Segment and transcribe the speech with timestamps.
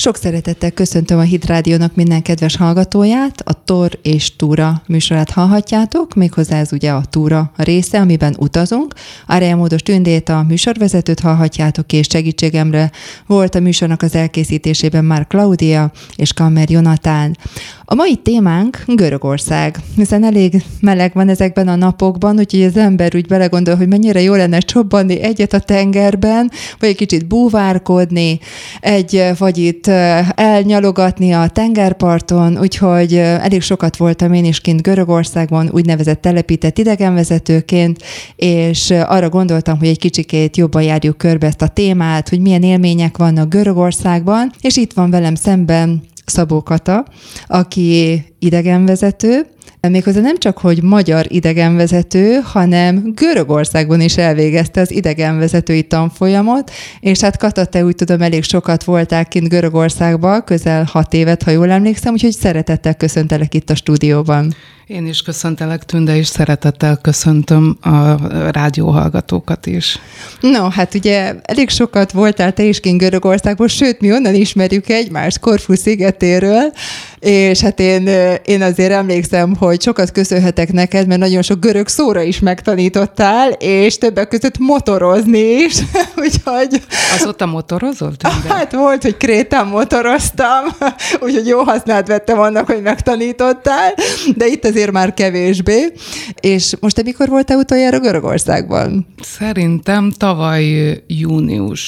[0.00, 3.42] Sok szeretettel köszöntöm a Hit Rádiónak minden kedves hallgatóját.
[3.44, 8.94] A Tor és Túra műsorát hallhatjátok, méghozzá ez ugye a Túra része, amiben utazunk.
[9.26, 12.90] Área Módos Tündét, a műsorvezetőt hallhatjátok, és segítségemre
[13.26, 17.36] volt a műsornak az elkészítésében már Klaudia és Kammer Jonatán.
[17.84, 23.26] A mai témánk Görögország, hiszen elég meleg van ezekben a napokban, úgyhogy az ember úgy
[23.26, 28.40] belegondol, hogy mennyire jó lenne csobbanni egyet a tengerben, vagy egy kicsit búvárkodni,
[28.80, 29.87] egy vagy itt
[30.34, 38.02] elnyalogatni a tengerparton, úgyhogy elég sokat voltam én is kint Görögországban, úgynevezett telepített idegenvezetőként,
[38.36, 43.16] és arra gondoltam, hogy egy kicsikét jobban járjuk körbe ezt a témát, hogy milyen élmények
[43.16, 47.04] vannak Görögországban, és itt van velem szemben Szabó Kata,
[47.46, 49.46] aki idegenvezető,
[49.80, 57.36] méghozzá nem csak, hogy magyar idegenvezető, hanem Görögországban is elvégezte az idegenvezetői tanfolyamot, és hát
[57.36, 62.12] Kata, te úgy tudom, elég sokat voltál kint Görögországban, közel hat évet, ha jól emlékszem,
[62.12, 64.54] úgyhogy szeretettel köszöntelek itt a stúdióban.
[64.88, 68.16] Én is köszöntelek, Tünde, és szeretettel köszöntöm a
[68.50, 69.98] rádióhallgatókat is.
[70.40, 75.38] No, hát ugye elég sokat voltál te is kint Görögországból, sőt, mi onnan ismerjük egymást
[75.38, 76.72] Korfu szigetéről,
[77.20, 78.06] és hát én,
[78.44, 83.98] én azért emlékszem, hogy sokat köszönhetek neked, mert nagyon sok görög szóra is megtanítottál, és
[83.98, 85.74] többek között motorozni is,
[86.24, 86.82] úgyhogy...
[87.20, 88.12] Azóta motorozol?
[88.48, 90.64] Hát volt, hogy Krétán motoroztam,
[91.22, 93.94] úgyhogy jó hasznát vettem annak, hogy megtanítottál,
[94.36, 95.92] de itt azért már kevésbé.
[96.40, 99.06] És most te mikor voltál utoljára Görögországban?
[99.22, 101.84] Szerintem tavaly június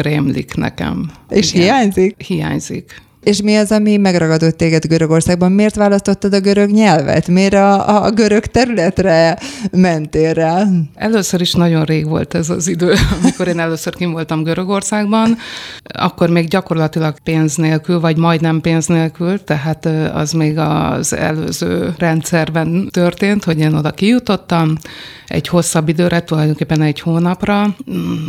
[0.00, 1.10] rémlik nekem.
[1.28, 1.62] És Igen.
[1.62, 2.22] hiányzik?
[2.22, 3.02] Hiányzik.
[3.24, 5.52] És mi az, ami megragadott téged Görögországban?
[5.52, 7.28] Miért választottad a görög nyelvet?
[7.28, 9.38] Miért a, a görög területre
[9.70, 10.64] mentél rá?
[10.94, 15.36] Először is nagyon rég volt ez az idő, amikor én először kim voltam Görögországban,
[15.82, 22.88] akkor még gyakorlatilag pénz nélkül, vagy majdnem pénz nélkül, tehát az még az előző rendszerben
[22.90, 24.76] történt, hogy én oda kijutottam,
[25.26, 27.76] egy hosszabb időre, tulajdonképpen egy hónapra,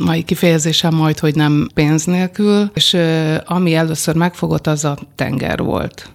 [0.06, 2.98] mai kifejezésem majd, hogy nem pénz nélkül, és
[3.46, 6.15] ami először megfogott, az a tenger volt.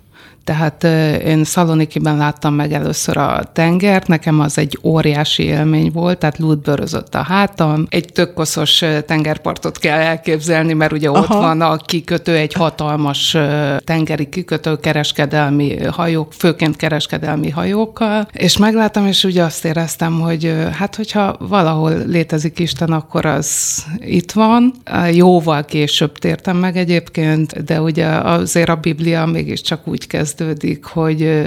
[0.50, 0.84] Tehát
[1.25, 7.15] én Szalonikiben láttam meg először a tengert, nekem az egy óriási élmény volt, tehát lútbörözött
[7.15, 7.87] a hátam.
[7.88, 11.21] Egy tök koszos tengerpartot kell elképzelni, mert ugye Aha.
[11.21, 13.37] ott van a kikötő, egy hatalmas
[13.84, 20.97] tengeri kikötő kereskedelmi hajók, főként kereskedelmi hajókkal, és megláttam, és ugye azt éreztem, hogy hát
[20.97, 24.72] hogyha valahol létezik Isten, akkor az itt van.
[25.12, 31.43] Jóval később tértem meg egyébként, de ugye azért a Biblia mégiscsak úgy kezd kezdődik, hogy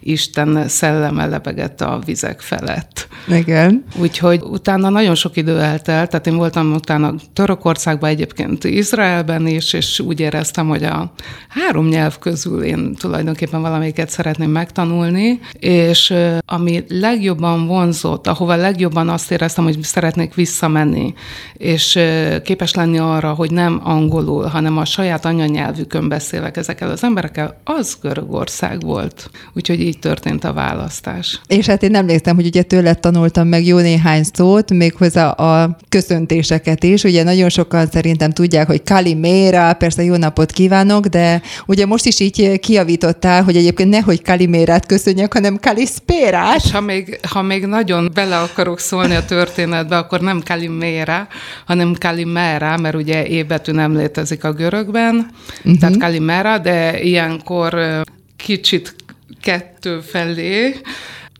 [0.00, 3.08] Isten szelleme lebegett a vizek felett.
[3.28, 3.84] Igen.
[4.00, 10.00] Úgyhogy utána nagyon sok idő eltelt, tehát én voltam utána Törökországban, egyébként Izraelben is, és
[10.00, 11.12] úgy éreztem, hogy a
[11.48, 16.14] három nyelv közül én tulajdonképpen valamelyiket szeretném megtanulni, és
[16.44, 21.14] ami legjobban vonzott, ahova legjobban azt éreztem, hogy szeretnék visszamenni,
[21.54, 21.98] és
[22.44, 27.96] képes lenni arra, hogy nem angolul, hanem a saját anyanyelvükön beszélek ezekkel az emberekkel, az
[28.00, 29.30] görög Görögország volt.
[29.52, 31.40] Úgyhogy így történt a választás.
[31.46, 36.84] És hát én emlékszem, hogy ugye tőled tanultam meg jó néhány szót, méghozzá a köszöntéseket
[36.84, 37.04] is.
[37.04, 42.20] Ugye nagyon sokan szerintem tudják, hogy Kaliméra, persze jó napot kívánok, de ugye most is
[42.20, 46.70] így kiavítottál, hogy egyébként nehogy Kalimérát köszönjek, hanem Kaliszpérát.
[46.70, 51.28] Ha még, ha még nagyon bele akarok szólni a történetbe, akkor nem Kaliméra,
[51.66, 55.78] hanem Kalimera, mert ugye ébetű nem létezik a görögben, uh-huh.
[55.78, 58.02] tehát Kalimera, de ilyenkor
[58.42, 58.94] kicsit
[59.40, 60.80] kettő felé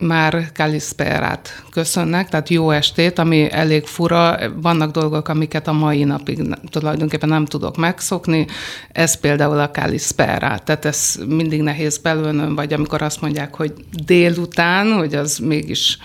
[0.01, 4.39] már Kaliszperát köszönnek, tehát jó estét, ami elég fura.
[4.55, 8.47] Vannak dolgok, amiket a mai napig tulajdonképpen nem tudok megszokni.
[8.93, 10.59] Ez például a Kaliszpera.
[10.59, 13.73] Tehát ez mindig nehéz belőnöm, vagy amikor azt mondják, hogy
[14.05, 15.99] délután, hogy az mégis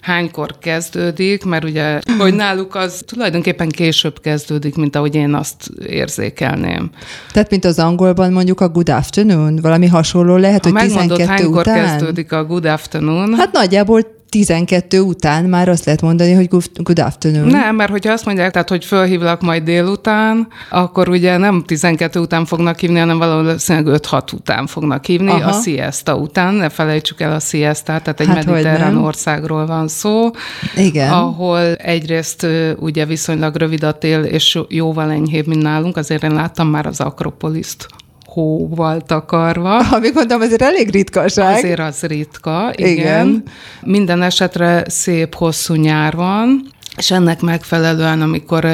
[0.00, 6.90] hánykor kezdődik, mert ugye, hogy náluk az tulajdonképpen később kezdődik, mint ahogy én azt érzékelném.
[7.32, 11.60] Tehát, mint az angolban mondjuk a good afternoon, valami hasonló lehet, ha hogy 12 hánykor
[11.60, 11.84] után?
[11.84, 13.34] kezdődik a good afternoon.
[13.34, 17.46] Hát nagyjából 12 után már azt lehet mondani, hogy good afternoon.
[17.46, 22.44] Nem, mert hogyha azt mondják, tehát, hogy fölhívlak majd délután, akkor ugye nem 12 után
[22.44, 25.50] fognak hívni, hanem valószínűleg 5-6 után fognak hívni, Aha.
[25.50, 30.30] a siesta után, ne felejtsük el a siesta, tehát egy hát, mediterrán országról van szó,
[30.76, 31.12] Igen.
[31.12, 32.46] ahol egyrészt
[32.76, 37.00] ugye viszonylag rövid a tél, és jóval enyhébb, mint nálunk, azért én láttam már az
[37.00, 37.88] Akropoliszt
[38.32, 39.78] hóval takarva.
[39.78, 41.56] Ami gondolom, azért elég ritkaság.
[41.56, 42.92] Azért az ritka, igen.
[42.92, 43.42] igen.
[43.82, 46.62] Minden esetre szép, hosszú nyár van,
[46.96, 48.64] és ennek megfelelően, amikor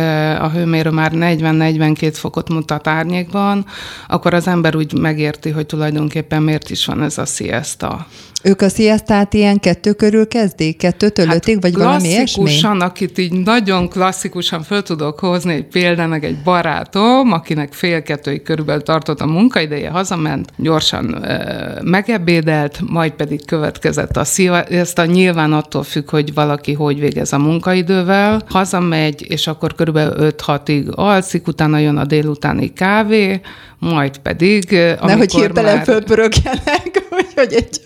[0.41, 3.67] a hőmérő már 40-42 fokot mutat árnyékban,
[4.09, 8.07] akkor az ember úgy megérti, hogy tulajdonképpen miért is van ez a siesta.
[8.43, 10.77] Ők a sziasztát ilyen kettő körül kezdik?
[10.77, 12.43] Kettőtől hát ötig, vagy valami ilyesmi?
[12.43, 18.43] Klasszikusan, akit így nagyon klasszikusan föl tudok hozni egy példának egy barátom, akinek fél kettőig
[18.43, 25.05] körülbelül tartott a munkaideje, hazament, gyorsan e, megebédelt, majd pedig következett a sziasztá.
[25.05, 28.43] Nyilván attól függ, hogy valaki hogy végez a munkaidővel.
[28.49, 33.41] Hazamegy, és akkor körülbelül 5-6-ig alszik, utána jön a délutáni kávé,
[33.79, 34.71] majd pedig...
[35.01, 35.85] Nehogy hirtelen már...
[35.85, 37.81] fölpörögjenek, hogy egy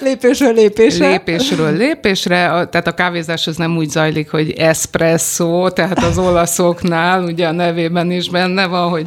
[0.00, 1.08] lépésről lépésre.
[1.08, 7.46] Lépésről lépésre, tehát a kávézás az nem úgy zajlik, hogy espresso, tehát az olaszoknál ugye
[7.46, 9.06] a nevében is benne van, hogy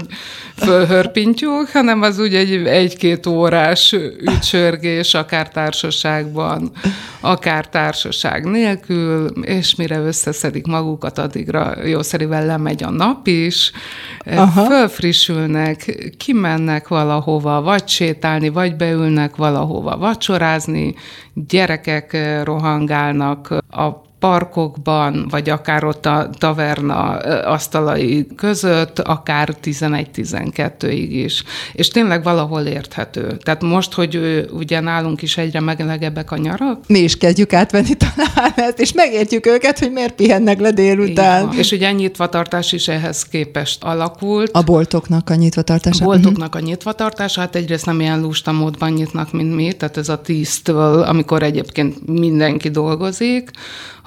[0.56, 6.72] fölhörpintjük, hanem az úgy egy, egy-két órás ücsörgés, akár társaságban,
[7.20, 13.72] akár társaság nélkül, és mire összeszedik magukat, addigra jószerivel lemegy a nap is,
[14.26, 14.66] Aha.
[14.66, 20.94] fölfrissülnek, kimennek valahova, vagy sétálni, vagy beülnek valahova vacsorázni,
[21.34, 27.02] gyerekek rohangálnak a parkokban, vagy akár ott a taverna
[27.46, 31.44] asztalai között, akár 11-12-ig is.
[31.74, 33.38] És tényleg valahol érthető.
[33.44, 36.80] Tehát most, hogy ugye nálunk is egyre megelegebbek a nyarak.
[36.88, 41.54] Mi is kezdjük átvenni talán ezt, és megértjük őket, hogy miért pihennek le délután.
[41.54, 44.50] És ugye nyitvatartás is ehhez képest alakult.
[44.54, 46.04] A boltoknak a nyitvatartása.
[46.04, 50.10] A boltoknak a nyitvatartása, hát egyrészt nem ilyen lusta módban nyitnak, mint mi, tehát ez
[50.10, 53.52] a tíztől, amikor egyébként mindenki dolgozik,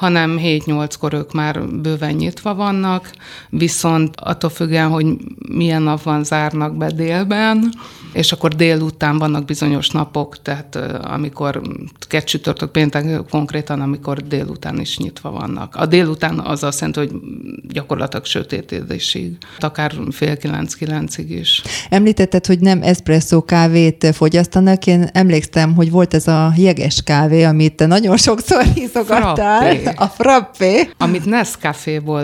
[0.07, 3.11] hanem 7-8-kor ők már bőven nyitva vannak,
[3.51, 5.07] viszont attól függően, hogy
[5.49, 7.73] milyen nap van, zárnak be délben,
[8.13, 11.61] és akkor délután vannak bizonyos napok, tehát amikor
[12.09, 15.75] kecsütörtök péntek konkrétan, amikor délután is nyitva vannak.
[15.77, 17.21] A délután az azt jelenti, hogy
[17.69, 21.63] gyakorlatilag sötétedésig, akár fél kilenc-kilencig is.
[21.91, 24.87] Említetted, hogy nem espresso kávét fogyasztanak.
[24.87, 29.61] Én emlékszem, hogy volt ez a jeges kávé, amit te nagyon sokszor hízogattál.
[29.67, 29.96] Frappé.
[29.97, 30.89] A frappé.
[30.99, 32.23] Amit Nescafé-ból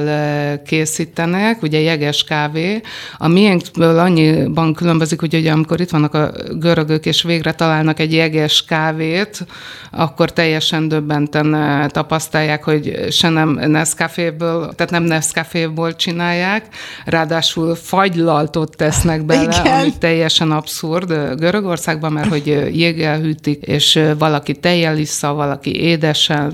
[0.66, 2.80] készítenek, ugye jeges kávé.
[3.18, 8.12] A miénkből annyiban különbözik, hogy ugye amikor itt vannak a görögök, és végre találnak egy
[8.12, 9.46] jeges kávét,
[9.90, 11.56] akkor teljesen döbbenten
[11.90, 16.66] tapasztalják, hogy se nem Nescaféből, tehát nem Nescaféből csinálják,
[17.04, 19.80] ráadásul fagylaltot tesznek bele, Igen.
[19.80, 26.52] ami teljesen abszurd Görögországban, mert hogy jéggel hűtik, és valaki tejjel issza, valaki édesen,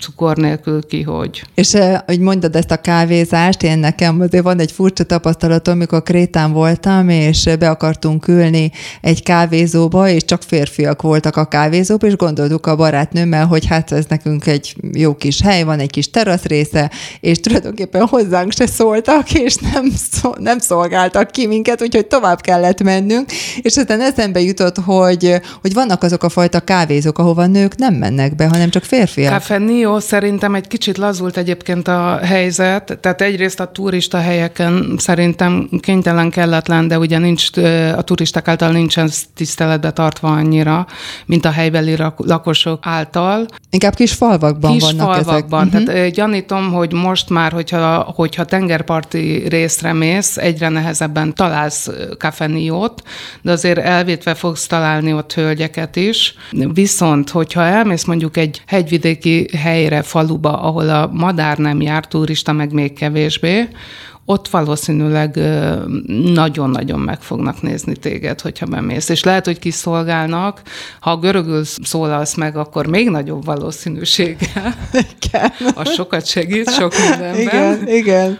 [0.00, 1.42] cukor nélkül ki, hogy.
[1.54, 6.52] És hogy mondod ezt a kávézást, én nekem azért van egy furcsa tapasztalatom, amikor Krétán
[6.52, 12.16] voltam, és be akartunk ülni ülni egy kávézóba, és csak férfiak voltak a kávézóba, és
[12.16, 16.42] gondoltuk a barátnőmmel, hogy hát ez nekünk egy jó kis hely, van egy kis terasz
[16.42, 16.90] része,
[17.20, 22.82] és tulajdonképpen hozzánk se szóltak, és nem, szó, nem szolgáltak ki minket, úgyhogy tovább kellett
[22.82, 23.30] mennünk,
[23.62, 28.36] és aztán eszembe jutott, hogy, hogy vannak azok a fajta kávézók, ahova nők nem mennek
[28.36, 29.32] be, hanem csak férfiak.
[29.32, 35.68] Café Nio szerintem egy kicsit lazult egyébként a helyzet, tehát egyrészt a turista helyeken szerintem
[35.80, 37.56] kénytelen kelletlen, de ugye nincs
[37.96, 40.86] a turisták által nincsen tiszteletbe tartva annyira,
[41.26, 43.46] mint a helybeli lakosok által.
[43.70, 45.68] Inkább kis falvakban kis vannak falvakban.
[45.68, 45.84] ezek.
[45.84, 46.12] Tehát uh-huh.
[46.12, 53.02] gyanítom, hogy most már, hogyha, hogyha tengerparti részre mész, egyre nehezebben találsz kafeniót,
[53.42, 56.34] de azért elvétve fogsz találni ott hölgyeket is.
[56.50, 62.72] Viszont, hogyha elmész mondjuk egy hegyvidéki helyre, faluba, ahol a madár nem jár, turista meg
[62.72, 63.68] még kevésbé,
[64.28, 65.38] ott valószínűleg
[66.06, 69.08] nagyon-nagyon meg fognak nézni téged, hogyha bemész.
[69.08, 70.62] És lehet, hogy kiszolgálnak.
[71.00, 74.74] Ha görögül szólalsz meg, akkor még nagyobb valószínűséggel.
[74.92, 75.52] Igen.
[75.74, 77.40] Az sokat segít sok mindenben.
[77.40, 78.38] Igen, igen.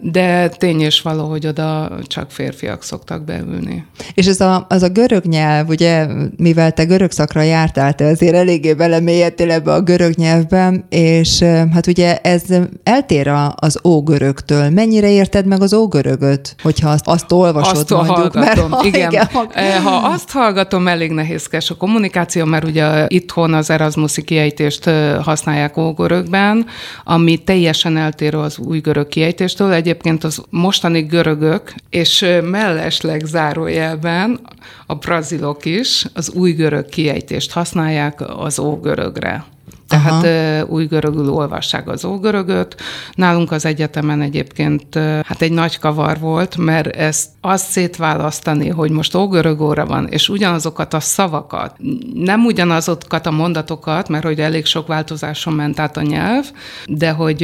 [0.00, 3.86] De tény és való, hogy oda csak férfiak szoktak beülni.
[4.14, 8.34] És ez a, az a görög nyelv, ugye, mivel te görög szakra jártál, te azért
[8.34, 12.42] eléggé belemélyedtél ebbe a görög nyelvben, és hát ugye ez
[12.82, 14.70] eltér az ógörögtől.
[14.70, 18.16] Mennyire ér érted meg az ógörögöt, hogyha azt, azt olvasod azt mondjuk?
[18.16, 19.10] Hallgatom, mert, ha, igen.
[19.10, 19.28] igen.
[19.52, 25.24] Eh, ha azt hallgatom, elég nehézkes a kommunikáció, mert ugye itthon az Erasmusi kiejtést eh,
[25.24, 26.66] használják ógörökben,
[27.04, 29.72] ami teljesen eltérő az új görög kiejtéstől.
[29.72, 34.40] Egyébként az mostani görögök, és eh, mellesleg zárójelben
[34.86, 39.44] a brazilok is az új görög kiejtést használják az ógörögre.
[39.88, 40.64] Tehát Aha.
[40.74, 42.76] új görögül olvassák az ógörögöt.
[43.14, 49.14] Nálunk az egyetemen egyébként hát egy nagy kavar volt, mert ezt azt szétválasztani, hogy most
[49.14, 51.76] ógörög óra van, és ugyanazokat a szavakat,
[52.14, 56.44] nem ugyanazokat a mondatokat, mert hogy elég sok változáson ment át a nyelv,
[56.86, 57.38] de hogy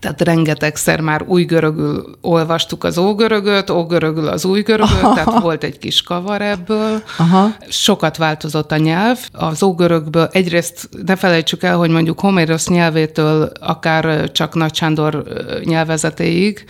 [0.00, 5.14] tehát rengetegszer már új görögül olvastuk az ógörögöt, ógörögül az új görögöt, Aha.
[5.14, 7.02] tehát volt egy kis kavar ebből.
[7.18, 7.48] Aha.
[7.68, 9.18] Sokat változott a nyelv.
[9.32, 15.24] Az ógörögből egyrészt ne felejtsük el, hogy mondjuk Homérosz nyelvétől akár csak Nagy Sándor
[15.64, 16.64] nyelvezetéig,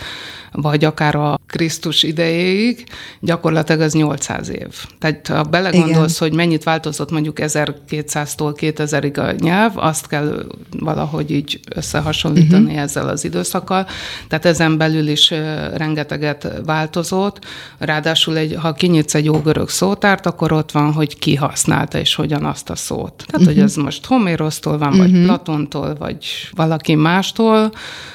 [0.52, 2.84] vagy akár a Krisztus idejéig,
[3.20, 4.68] gyakorlatilag ez 800 év.
[4.98, 6.28] Tehát ha belegondolsz, Igen.
[6.28, 10.46] hogy mennyit változott mondjuk 1200-tól 2000-ig a nyelv, azt kell
[10.78, 12.80] valahogy így összehasonlítani uh-huh.
[12.80, 13.86] ezzel az időszakkal.
[14.28, 15.30] Tehát ezen belül is
[15.74, 17.44] rengeteget változott.
[17.78, 22.44] Ráadásul, egy, ha kinyitsz egy ógörög szótárt, akkor ott van, hogy ki használta és hogyan
[22.44, 23.24] azt a szót.
[23.26, 23.46] Tehát, uh-huh.
[23.46, 25.10] hogy ez most Homérosztól van, uh-huh.
[25.10, 27.72] vagy Platontól, vagy valaki mástól,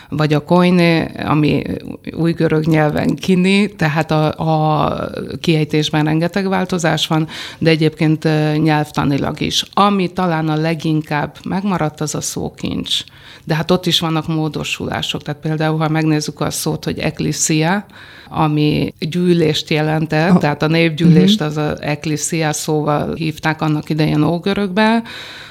[0.09, 1.63] vagy a koiné, ami
[2.11, 5.09] új görög nyelven kini, tehát a, a
[5.41, 8.23] kiejtésben rengeteg változás van, de egyébként
[8.63, 9.65] nyelvtanilag is.
[9.73, 13.03] Ami talán a leginkább megmaradt, az a szókincs.
[13.43, 15.21] De hát ott is vannak módosulások.
[15.21, 17.85] Tehát például, ha megnézzük a szót, hogy ekliszia,
[18.29, 20.39] ami gyűlést jelentett, oh.
[20.39, 21.57] tehát a népgyűlést uh-huh.
[21.57, 25.03] az a ekliszia szóval hívták annak idején ógörökbe,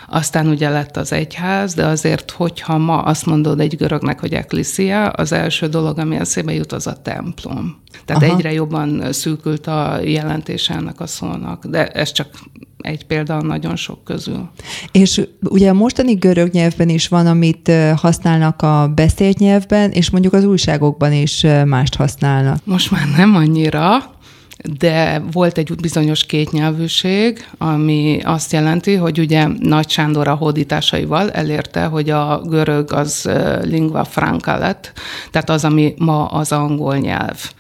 [0.09, 5.09] aztán ugye lett az egyház, de azért, hogyha ma azt mondod egy görögnek, hogy ekliszia,
[5.09, 7.77] az első dolog, ami eszébe jut, az a templom.
[8.05, 8.35] Tehát Aha.
[8.35, 12.29] egyre jobban szűkült a jelentése ennek a szónak, de ez csak
[12.79, 14.49] egy példa nagyon sok közül.
[14.93, 20.33] És ugye a mostani görög nyelvben is van, amit használnak a beszélt nyelvben, és mondjuk
[20.33, 22.61] az újságokban is mást használnak.
[22.65, 24.17] Most már nem annyira,
[24.79, 31.85] de volt egy bizonyos kétnyelvűség, ami azt jelenti, hogy ugye Nagy Sándor a hódításaival elérte,
[31.85, 33.31] hogy a görög az
[33.63, 34.93] lingua franca lett,
[35.31, 37.51] tehát az, ami ma az angol nyelv.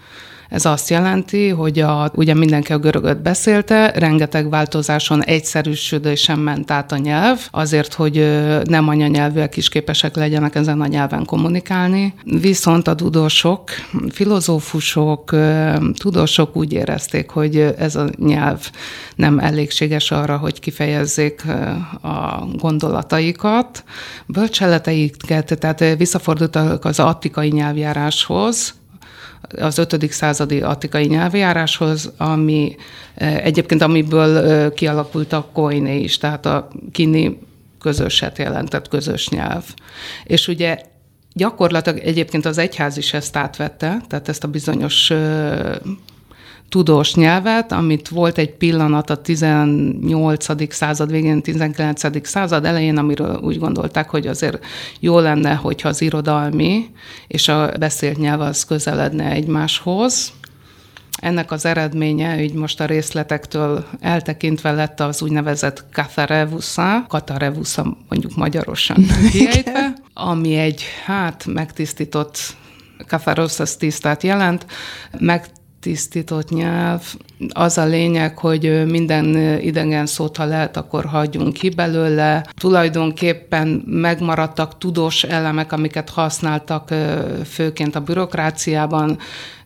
[0.48, 6.92] Ez azt jelenti, hogy a, ugye mindenki a görögöt beszélte, rengeteg változáson egyszerűsödésen ment át
[6.92, 12.14] a nyelv, azért, hogy nem anyanyelvűek is képesek legyenek ezen a nyelven kommunikálni.
[12.24, 13.70] Viszont a tudósok,
[14.10, 15.34] filozófusok,
[15.96, 18.70] tudósok úgy érezték, hogy ez a nyelv
[19.16, 21.42] nem elégséges arra, hogy kifejezzék
[22.02, 23.84] a gondolataikat,
[24.26, 28.74] bölcseleteiket, tehát visszafordultak az attikai nyelvjáráshoz,
[29.56, 30.12] az 5.
[30.12, 32.76] századi attikai nyelvjáráshoz, ami
[33.14, 37.38] eh, egyébként amiből eh, kialakult a koiné is, tehát a kini
[37.80, 39.64] közöset jelentett közös nyelv.
[40.24, 40.78] És ugye
[41.32, 45.74] gyakorlatilag egyébként az egyház is ezt átvette, tehát ezt a bizonyos eh,
[46.68, 50.74] tudós nyelvet, amit volt egy pillanat a 18.
[50.74, 52.26] század végén, 19.
[52.28, 54.64] század elején, amiről úgy gondolták, hogy azért
[55.00, 56.86] jó lenne, hogyha az irodalmi
[57.26, 60.32] és a beszélt nyelv az közeledne egymáshoz.
[61.20, 69.06] Ennek az eredménye, így most a részletektől eltekintve lett az úgynevezett Katharevusa, Katarevusa mondjuk magyarosan
[69.30, 72.38] kiejtve, ami egy hát megtisztított
[73.06, 74.66] Katharoszas tisztát jelent,
[75.18, 75.46] meg
[75.80, 77.02] tisztított nyelv.
[77.52, 82.46] Az a lényeg, hogy minden idegen szót, ha lehet, akkor hagyjunk ki belőle.
[82.56, 86.94] Tulajdonképpen megmaradtak tudós elemek, amiket használtak
[87.44, 89.18] főként a bürokráciában,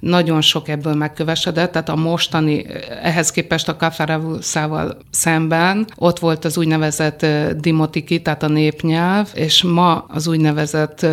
[0.02, 2.66] nagyon sok ebből megkövesedett, tehát a mostani,
[3.02, 7.26] ehhez képest a Kafarevuszával szemben ott volt az úgynevezett
[7.60, 11.06] dimotiki, tehát a népnyelv, és ma az úgynevezett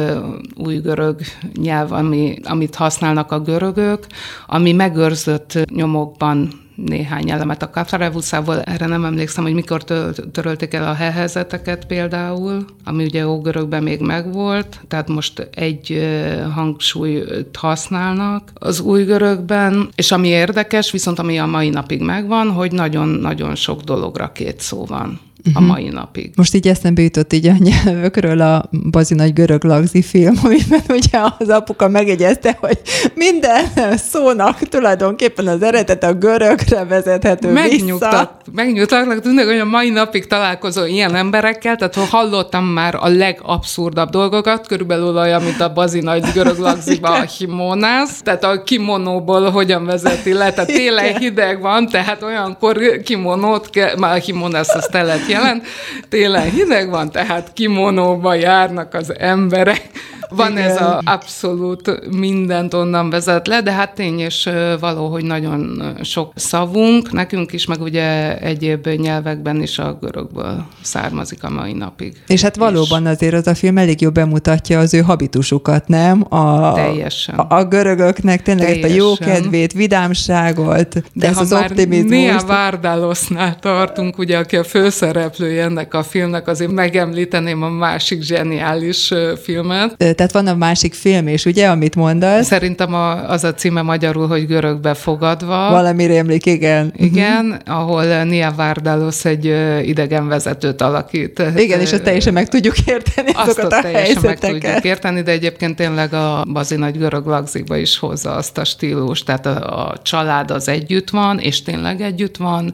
[0.55, 1.19] új görög
[1.53, 4.05] nyelv, ami, amit használnak a görögök,
[4.48, 8.62] ami megőrzött nyomokban néhány elemet a Kafarevuszával.
[8.62, 9.83] Erre nem emlékszem, hogy mikor
[10.31, 16.07] törölték el a hehezeteket például, ami ugye ógörökben még megvolt, tehát most egy
[16.53, 22.71] hangsúlyt használnak az új görögben, és ami érdekes, viszont ami a mai napig megvan, hogy
[22.71, 25.55] nagyon-nagyon sok dologra két szó van uh-huh.
[25.55, 25.69] a mhm.
[25.69, 26.31] mai napig.
[26.36, 31.19] Most így eszembe jutott így a nyelvökről a bazi nagy görög lagzi film, amiben ugye
[31.38, 32.81] az apuka megjegyezte, hogy
[33.13, 33.65] minden
[33.98, 38.51] szónak tulajdonképpen az eredet a görögre vezethető Megnyugtat, vissza.
[38.53, 44.67] Megnyugtatlak, tudnék, hogy a mai napig találkozó ilyen emberekkel, tehát hallottam már a legabszurdabb dolgokat,
[44.67, 50.34] körülbelül olyan, mint a bazi nagy görög lagziba a himonász, tehát a kimonóból hogyan vezeti
[50.34, 55.67] le, tehát télen hideg van, tehát olyankor kimonót kell, már a himonász az telet jelent,
[56.09, 59.81] télen hideg van, tehát kimonóba járnak az emberek.
[60.29, 60.63] Van Igen.
[60.69, 66.31] ez a abszolút mindent onnan vezet le, de hát tény és való, hogy nagyon sok
[66.36, 72.13] szavunk, nekünk is, meg ugye egyéb nyelvekben is a görögből származik a mai napig.
[72.27, 76.25] És hát valóban és azért az a film elég jó bemutatja az ő habitusukat, nem?
[76.29, 77.36] A, Teljesen.
[77.36, 78.89] A, a görögöknek tényleg Teljesen.
[78.89, 82.09] ezt a jókedvét, vidámságot, de, de ha az már optimizmust.
[82.09, 89.13] Nia Várdalosnál tartunk, ugye, aki a főszereplője ennek a filmnek, azért megemlíteném a másik zseniális
[89.43, 89.95] filmet.
[90.19, 92.45] Tehát van a másik film is, ugye, amit mondasz?
[92.45, 95.69] Szerintem a, az a címe magyarul, hogy görögbe fogadva.
[95.69, 96.93] Valami rémlik, igen.
[96.97, 99.45] Igen, ahol Nia Várdalos egy
[99.88, 101.41] idegenvezetőt alakít.
[101.55, 104.41] Igen, és ezt teljesen meg tudjuk érteni azt azokat a helyzeteket.
[104.41, 108.63] meg tudjuk érteni, de egyébként tényleg a Bazi Nagy Görög Lagzikba is hozza azt a
[108.63, 112.73] stílust, tehát a, a család az együtt van, és tényleg együtt van,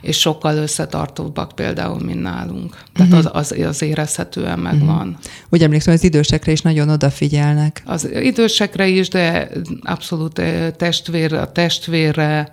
[0.00, 2.76] és sokkal összetartóbbak például, mint nálunk.
[2.92, 3.36] Tehát uh-huh.
[3.36, 5.08] az, az, az érezhetően megvan.
[5.08, 5.14] Uh-huh.
[5.48, 7.82] Úgy emlékszem, az idősekre is nagyon odafigyelnek.
[7.84, 9.48] Az idősekre is, de
[9.82, 10.42] abszolút
[10.76, 12.50] testvér, a testvérre,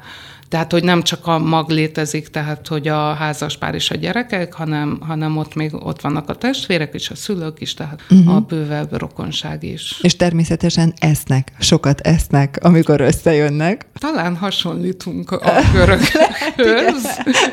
[0.49, 4.97] tehát, hogy nem csak a mag létezik, tehát, hogy a házaspár és a gyerekek, hanem,
[5.01, 8.35] hanem ott még ott vannak a testvérek és a szülők is, tehát uh-huh.
[8.35, 9.99] a bővebb rokonság is.
[10.01, 13.85] És természetesen esznek, sokat esznek, amikor összejönnek.
[13.99, 17.05] Talán hasonlítunk a göröghöz.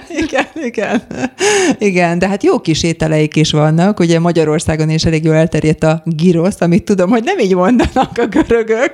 [0.09, 1.03] igen, igen,
[1.79, 2.19] igen.
[2.19, 4.01] de hát jó kis ételeik is vannak.
[4.01, 8.27] Ugye Magyarországon is elég jól elterjedt a gyrosz, amit tudom, hogy nem így mondanak a
[8.27, 8.93] görögök.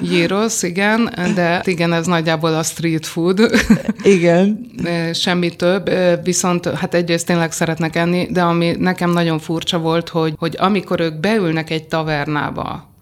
[0.00, 3.50] Gyrosz, igen, de igen, ez nagyjából a street food, tud.
[4.18, 4.70] Igen.
[5.12, 5.90] Semmi több,
[6.22, 11.00] viszont hát egyrészt tényleg szeretnek enni, de ami nekem nagyon furcsa volt, hogy, hogy amikor
[11.00, 12.94] ők beülnek egy tavernába,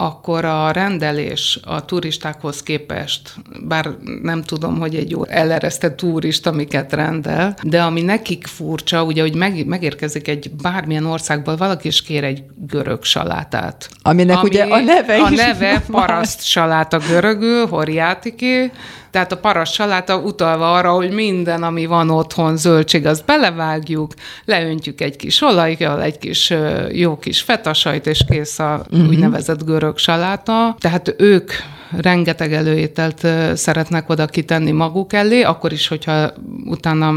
[0.00, 3.34] akkor a rendelés a turistákhoz képest,
[3.68, 3.90] bár
[4.22, 9.34] nem tudom, hogy egy jó eleresztett turista miket rendel, de ami nekik furcsa, ugye, hogy
[9.34, 13.90] meg, megérkezik egy bármilyen országból, valaki is kér egy görög salátát.
[14.02, 18.70] Aminek ami ugye a neve A neve paraszt saláta görögül, horiátiké,
[19.10, 24.14] tehát a paras saláta utalva arra, hogy minden, ami van otthon, zöldség, azt belevágjuk,
[24.44, 26.52] leöntjük egy kis olajjal, egy kis
[26.92, 29.08] jó kis fetasajt, és kész a uh-huh.
[29.08, 30.76] úgynevezett görög saláta.
[30.78, 31.52] Tehát ők
[31.90, 36.32] rengeteg előételt szeretnek oda kitenni maguk elé, akkor is, hogyha
[36.64, 37.12] utána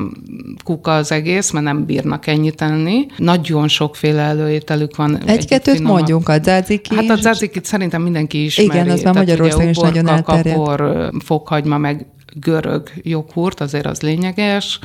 [0.63, 3.05] kuka az egész, mert nem bírnak ennyit enni.
[3.17, 5.17] Nagyon sokféle előételük van.
[5.25, 6.95] Egy-kettőt egy mondjunk, a zaziki.
[6.95, 8.69] Hát a zazikit szerintem mindenki ismeri.
[8.69, 10.57] Igen, az már Magyarországon is nagyon elterjedt.
[10.57, 14.79] Kapor, fokhagyma, meg görög joghurt, azért az lényeges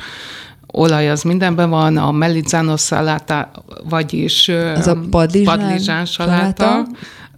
[0.71, 3.51] olaj az mindenben van, a melizzanos saláta,
[3.89, 6.87] vagyis az a padlizsán, padlizsán saláta, saláta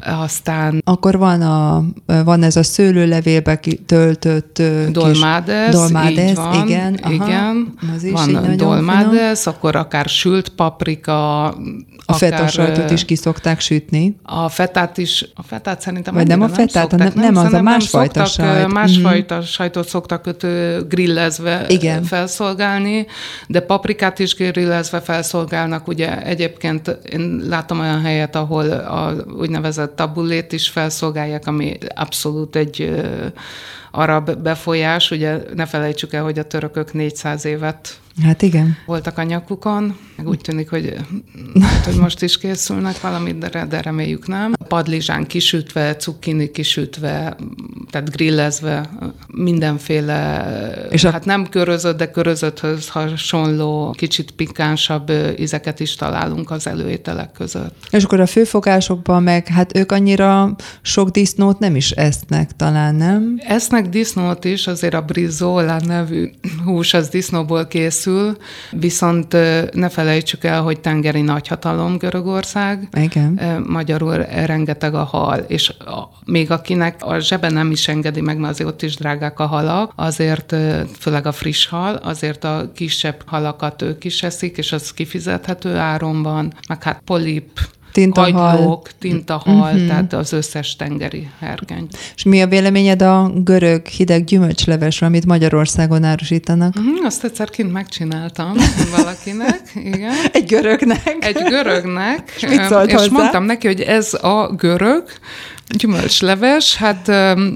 [0.05, 0.81] aztán...
[0.85, 1.83] Akkor van, a,
[2.23, 6.99] van ez a szőlőlevélbe töltött dolmádes, kis dolmádes, van, igen.
[7.01, 7.73] Aha, igen.
[7.95, 11.45] Az is van dolmádes, akkor akár sült paprika,
[12.05, 14.15] a feta is ki szokták sütni.
[14.23, 17.61] A fetát is, a fetát szerintem Vagy nem a fetát, nem, nem, nem az a
[17.61, 18.73] másfajta nem sajt.
[18.73, 19.43] Másfajta mm-hmm.
[19.43, 20.45] sajtot szoktak öt,
[20.87, 22.03] grillezve Igen.
[22.03, 23.05] felszolgálni,
[23.47, 25.87] de paprikát is grillezve felszolgálnak.
[25.87, 32.91] Ugye egyébként én látom olyan helyet, ahol a úgynevezett tabulét is felszolgálják, ami abszolút egy
[33.91, 35.12] arab befolyás.
[35.12, 38.77] Ugye ne felejtsük el, hogy a törökök 400 évet Hát igen.
[38.86, 40.95] Voltak a nyakukon, meg úgy tűnik, hogy,
[41.62, 44.54] hát, hogy most is készülnek valamit, de, de reméljük nem.
[44.67, 47.36] Padlizsán kisütve, cukkini kisütve,
[47.89, 48.89] tehát grillezve,
[49.27, 50.45] mindenféle,
[50.89, 51.25] és hát a...
[51.25, 57.75] nem körözött, de körözötthöz hasonló, kicsit pikánsabb ízeket is találunk az előételek között.
[57.89, 63.36] És akkor a főfogásokban meg, hát ők annyira sok disznót nem is esznek talán, nem?
[63.47, 66.29] Esznek disznót is, azért a brizola nevű
[66.65, 68.37] hús az disznóból készül, készül,
[68.71, 69.31] viszont
[69.73, 72.89] ne felejtsük el, hogy tengeri nagyhatalom Görögország.
[72.97, 73.63] Igen.
[73.67, 78.53] Magyarul rengeteg a hal, és a, még akinek a zsebe nem is engedi meg, mert
[78.53, 80.55] azért ott is drágák a halak, azért
[80.99, 86.23] főleg a friss hal, azért a kisebb halakat ők is eszik, és az kifizethető áron
[86.23, 87.59] van, meg hát polip,
[87.91, 88.49] Tintahal.
[88.49, 89.88] Hagylók, tintahal, uh-huh.
[89.88, 91.88] tehát az összes tengeri herkeny.
[92.15, 96.75] És mi a véleményed a görög hideg gyümölcslevesről, amit Magyarországon árusítanak?
[96.75, 98.54] Uh-huh, azt egyszer kint megcsináltam
[98.97, 100.13] valakinek, igen.
[100.32, 101.17] Egy görögnek?
[101.19, 102.34] Egy görögnek.
[102.36, 103.12] És mit szólt És hozzá?
[103.12, 105.04] mondtam neki, hogy ez a görög,
[105.77, 107.12] Gyümölcsleves, hát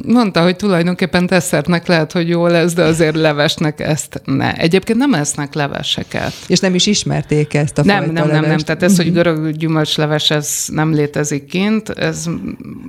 [0.08, 4.54] mondta, hogy tulajdonképpen desszertnek lehet, hogy jó lesz, de azért levesnek ezt ne.
[4.54, 6.34] Egyébként nem esznek leveseket.
[6.48, 8.42] És nem is ismerték ezt a nem, fajta Nem, nem, nem.
[8.42, 8.66] levest.
[8.66, 11.90] Tehát ez, hogy görög gyümölcsleves, ez nem létezik kint.
[11.90, 12.26] Ez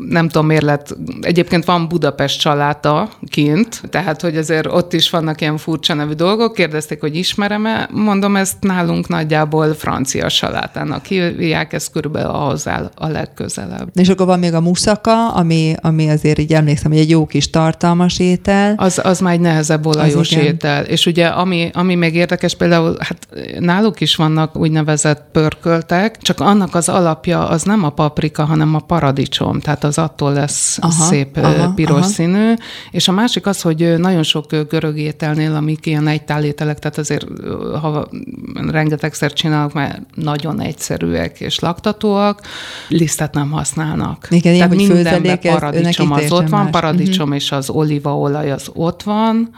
[0.08, 0.96] nem tudom, miért lett.
[1.20, 6.54] Egyébként van Budapest csaláta kint, tehát, hogy azért ott is vannak ilyen furcsa nevű dolgok.
[6.54, 7.88] Kérdezték, hogy ismerem-e.
[7.92, 13.88] Mondom, ezt nálunk nagyjából francia salátának hívják, ez körülbelül ahhoz áll a legközelebb.
[13.94, 17.50] És akkor van még a muszaka, ami, ami azért így emlékszem, hogy egy jó kis
[17.50, 18.74] tartalmas étel.
[18.76, 20.84] Az, az már egy nehezebb olajos étel.
[20.84, 26.74] És ugye ami, ami még érdekes, például hát náluk is vannak úgynevezett pörköltek, csak annak
[26.74, 31.36] az alapja az nem a paprika, hanem a paradicsom, tehát az attól lesz aha, szép
[31.36, 32.08] aha, piros aha.
[32.08, 32.52] színű.
[32.90, 37.26] És a másik az, hogy nagyon sok görög ételnél, amik ilyen egytálételek, tehát azért
[37.80, 38.08] ha
[38.70, 42.40] rengetegszer csinálok, mert nagyon egyszerűek és laktatóak,
[42.88, 44.26] lisztet nem használnak.
[44.30, 46.70] Igen, tehát ilyen, mindenben paradicsom az ott van, más.
[46.70, 47.42] paradicsom uh-huh.
[47.42, 49.50] és az olívaolaj az ott van,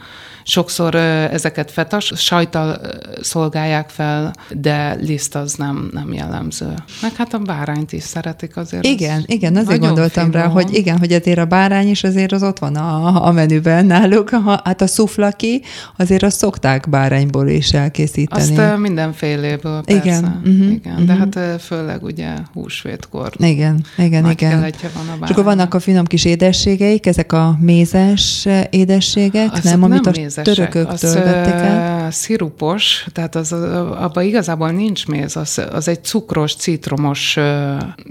[0.49, 2.81] Sokszor ezeket fetas sajtal
[3.21, 6.73] szolgálják fel, de liszt az nem, nem jellemző.
[7.01, 8.85] Meg hát a bárányt is szeretik azért.
[8.85, 10.41] Igen, igen, azért gondoltam finom.
[10.41, 13.85] rá, hogy igen, hogy azért a bárány is azért az ott van a, a menüben
[13.85, 14.29] náluk.
[14.29, 15.61] Ha, hát a szuflaki,
[15.97, 18.57] azért azt szokták bárányból is elkészíteni.
[18.57, 20.05] Azt mindenféléből, persze.
[20.05, 20.93] Igen, uh-huh, igen.
[20.93, 21.05] Uh-huh.
[21.05, 23.31] de hát főleg ugye húsvétkor.
[23.37, 24.59] Igen, igen, igen.
[24.93, 29.83] van a És akkor vannak a finom kis édességeik, ezek a mézes édességek, Azok nem,
[29.83, 32.11] amit nem a törököktől vették el?
[32.11, 37.37] Szirupos, tehát az, abban igazából nincs méz, az, az egy cukros, citromos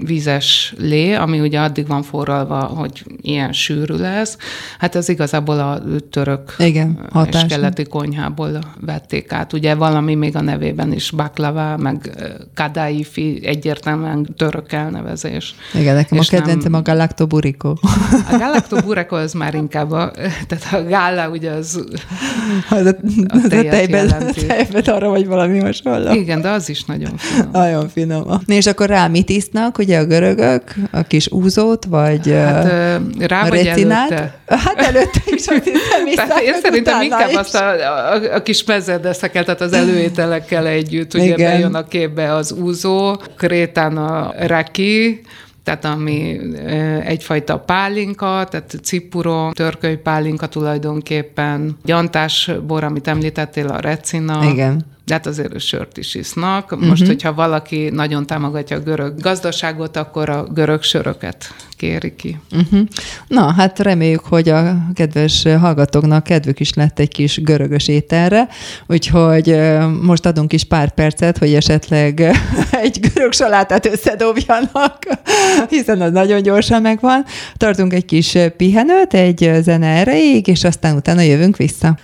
[0.05, 4.37] vízes lé, ami ugye addig van forralva, hogy ilyen sűrű lesz.
[4.77, 9.53] Hát ez igazából a török Igen, és keleti konyhából vették át.
[9.53, 12.09] Ugye valami még a nevében is baklava, meg
[12.55, 15.55] kadaifi, egyértelműen török elnevezés.
[15.73, 16.79] Igen, nekem a kedvencem nem...
[16.79, 17.75] a galactoburiko.
[18.31, 20.11] A galactoburiko az már inkább a,
[20.47, 21.83] tehát a gála ugye az
[22.69, 22.95] az a,
[23.27, 26.13] az a tejben, tejben arra vagy valami hasonló.
[26.13, 27.49] Igen, de az is nagyon finom.
[27.51, 28.41] Nagyon finom.
[28.47, 30.73] És akkor rá mit isznak, ugye a görögök?
[30.91, 32.65] A kis úzót, vagy hát,
[33.19, 34.11] rá a vagy recinát?
[34.11, 34.37] előtte?
[34.45, 37.35] Hát előtte is azt hiszem, Én szerintem inkább is.
[37.35, 37.69] azt a,
[38.13, 41.51] a, a kis mezerdeszekkel, tehát az előételekkel együtt, ugye Igen.
[41.51, 45.21] bejön a képbe az úzó, krétán a raki,
[45.63, 46.39] tehát ami
[47.03, 54.43] egyfajta pálinka, tehát cipuro, törköly pálinka tulajdonképpen, gyantás bor, amit említettél, a recina.
[54.51, 56.69] Igen de hát azért sört is isznak.
[56.69, 57.07] Most, uh-huh.
[57.07, 62.39] hogyha valaki nagyon támogatja a görög gazdaságot, akkor a görög söröket kéri ki.
[62.51, 62.79] Uh-huh.
[63.27, 68.47] Na, hát reméljük, hogy a kedves hallgatóknak kedvük is lett egy kis görögös ételre,
[68.87, 69.59] úgyhogy
[70.01, 72.19] most adunk is pár percet, hogy esetleg
[72.83, 74.97] egy görög salátát összedobjanak,
[75.69, 77.25] hiszen az nagyon gyorsan megvan.
[77.57, 81.97] Tartunk egy kis pihenőt, egy zene erejéig, és aztán utána jövünk vissza.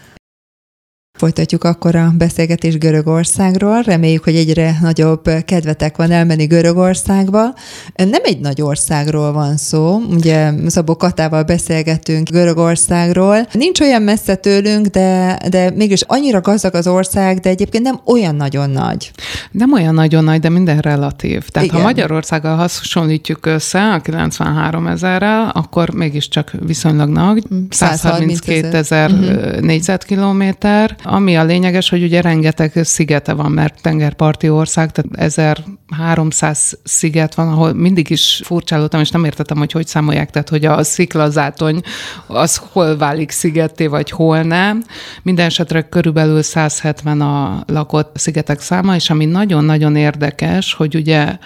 [1.17, 3.82] Folytatjuk akkor a beszélgetés Görögországról.
[3.82, 7.54] Reméljük, hogy egyre nagyobb kedvetek van elmenni Görögországba.
[7.95, 13.47] Nem egy nagy országról van szó, ugye Szabó Katával beszélgetünk Görögországról.
[13.51, 18.36] Nincs olyan messze tőlünk, de, de mégis annyira gazdag az ország, de egyébként nem olyan
[18.36, 19.12] nagyon nagy.
[19.51, 21.47] Nem olyan nagyon nagy, de minden relatív.
[21.47, 21.80] Tehát Igen.
[21.80, 29.60] ha Magyarországgal hasonlítjuk össze a 93 ezerrel, akkor mégiscsak viszonylag nagy, 132 ezer uh-huh.
[29.60, 37.36] négyzetkilométer, ami a lényeges, hogy ugye rengeteg szigete van, mert tengerparti ország, tehát 1300 sziget
[37.36, 41.82] van, ahol mindig is furcsálódtam, és nem értettem, hogy hogy számolják, tehát hogy a sziklazátony
[42.28, 44.84] az hol válik szigetté, vagy hol nem.
[45.24, 51.38] Minden esetre körülbelül 170 a lakott szigetek száma, és ami nagyon-nagyon érdekes, hogy ugye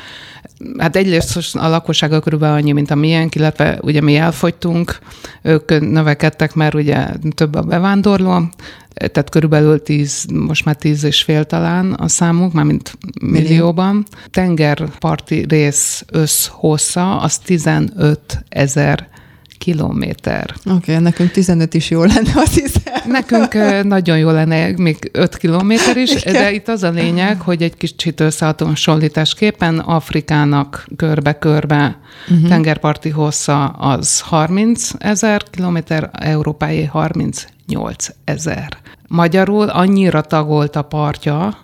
[0.78, 5.00] Hát egyrészt a lakossága körülbelül annyi, mint a miénk, illetve ugye mi elfogytunk,
[5.42, 8.50] ők növekedtek, mert ugye több a bevándorló,
[8.94, 14.06] tehát körülbelül 10, most már 10 és fél talán a számuk, mármint millióban.
[14.32, 19.08] Tengerparti rész összhossza az 15 ezer
[19.60, 20.54] kilométer.
[20.66, 22.94] Oké, okay, nekünk 15 is jó lenne, azt hiszem.
[23.08, 26.34] Nekünk nagyon jó lenne még 5 kilométer is, Igen.
[26.34, 32.00] de itt az a lényeg, hogy egy kicsit összehasonlításképpen Afrikának körbe-körbe
[32.30, 32.48] uh-huh.
[32.48, 36.86] tengerparti hossza az 30 ezer kilométer, európai
[37.70, 38.78] 38 ezer.
[39.08, 41.58] Magyarul annyira tagolt a partja,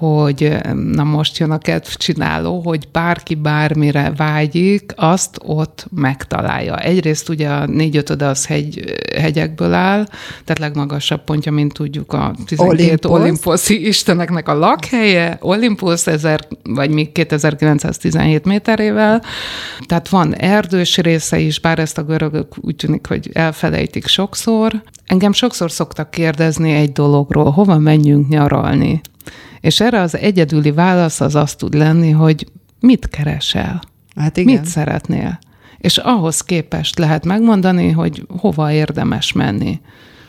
[0.00, 6.76] hogy na most jön a kedvcsináló, hogy bárki bármire vágyik, azt ott megtalálja.
[6.78, 10.04] Egyrészt ugye a négy ötöde az hegy, hegyekből áll,
[10.44, 13.10] tehát legmagasabb pontja, mint tudjuk, a 12 Olympus.
[13.10, 19.22] olimposzi isteneknek a lakhelye, Olympus 1000, vagy még 2917 méterével,
[19.86, 24.82] tehát van erdős része is, bár ezt a görögök úgy tűnik, hogy elfelejtik sokszor.
[25.06, 29.00] Engem sokszor szoktak kérdezni egy dologról, hova menjünk nyaralni.
[29.60, 32.46] És erre az egyedüli válasz az azt tud lenni, hogy
[32.80, 33.80] mit keresel?
[34.16, 34.54] Hát igen.
[34.54, 35.38] Mit szeretnél?
[35.78, 39.80] És ahhoz képest lehet megmondani, hogy hova érdemes menni.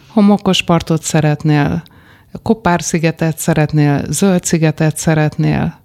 [0.07, 1.83] Homokos partot szeretnél,
[2.41, 5.79] Kopár-szigetet szeretnél, Zöld-szigetet szeretnél,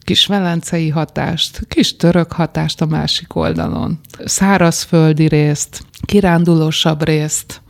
[0.00, 7.62] kis velencei hatást, kis török hatást a másik oldalon, szárazföldi részt, kirándulósabb részt,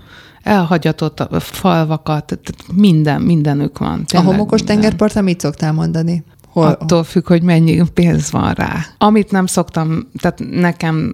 [0.42, 2.38] elhagyatott falvakat,
[2.72, 4.05] minden, mindenük van.
[4.05, 4.76] Tényleg a homokos minden.
[4.76, 6.24] tengerparton mit szoktál mondani?
[6.48, 6.66] Hol?
[6.66, 8.87] Attól függ, hogy mennyi pénz van rá.
[8.98, 11.12] Amit nem szoktam, tehát nekem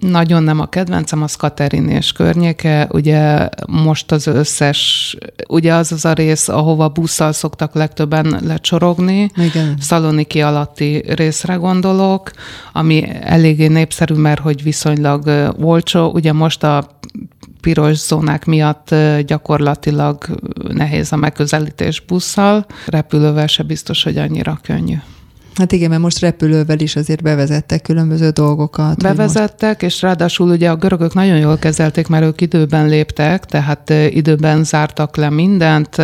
[0.00, 2.88] nagyon nem a kedvencem, az Katerin és környéke.
[2.90, 5.16] Ugye most az összes,
[5.48, 9.30] ugye az az a rész, ahova busszal szoktak legtöbben lecsorogni.
[9.36, 9.74] Igen.
[9.80, 12.30] Szaloniki alatti részre gondolok,
[12.72, 16.10] ami eléggé népszerű, mert hogy viszonylag olcsó.
[16.10, 16.98] Ugye most a
[17.60, 18.94] piros zónák miatt
[19.26, 20.24] gyakorlatilag
[20.68, 24.96] nehéz a megközelítés busszal, repülővel se biztos, hogy annyira könnyű.
[25.54, 29.02] Hát igen, mert most repülővel is azért bevezettek különböző dolgokat.
[29.02, 29.94] Bevezettek, most...
[29.94, 35.16] és ráadásul ugye a görögök nagyon jól kezelték, mert ők időben léptek, tehát időben zártak
[35.16, 35.96] le mindent,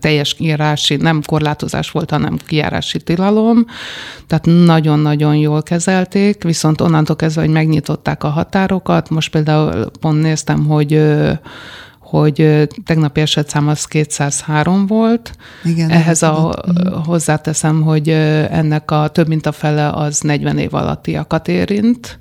[0.00, 3.64] teljes kijárási, nem korlátozás volt, hanem kijárási tilalom,
[4.26, 10.66] tehát nagyon-nagyon jól kezelték, viszont onnantól kezdve, hogy megnyitották a határokat, most például pont néztem,
[10.66, 11.02] hogy
[12.10, 15.32] hogy tegnapi esetszám az 203 volt.
[15.64, 16.62] Igen, Ehhez a,
[17.04, 22.18] hozzáteszem, hogy ennek a több mint a fele az 40 év alattiakat érint,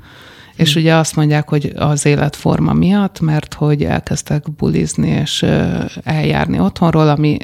[0.55, 5.45] és ugye azt mondják, hogy az életforma miatt, mert hogy elkezdtek bulizni és
[6.03, 7.37] eljárni otthonról, ami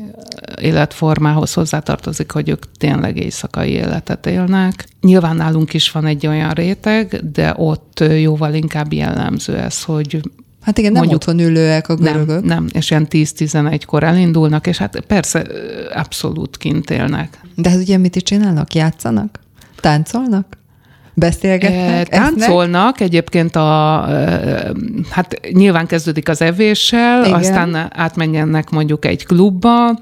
[0.62, 4.88] életformához hozzátartozik, hogy ők tényleg éjszakai életet élnek.
[5.02, 10.22] Nyilván nálunk is van egy olyan réteg, de ott jóval inkább jellemző ez, hogy
[10.66, 12.28] Hát igen, nem mondjuk, otthon ülőek a görögök.
[12.28, 15.46] Nem, nem, és ilyen 10-11-kor elindulnak, és hát persze
[15.94, 17.40] abszolút kint élnek.
[17.56, 18.74] De hát ugye mit is csinálnak?
[18.74, 19.40] Játszanak?
[19.80, 20.58] Táncolnak?
[21.14, 22.14] Beszélgetnek?
[22.14, 23.10] E, táncolnak esznek?
[23.10, 24.02] egyébként a,
[25.10, 27.40] hát nyilván kezdődik az evéssel, Igen.
[27.40, 30.00] aztán átmenjenek mondjuk egy klubba,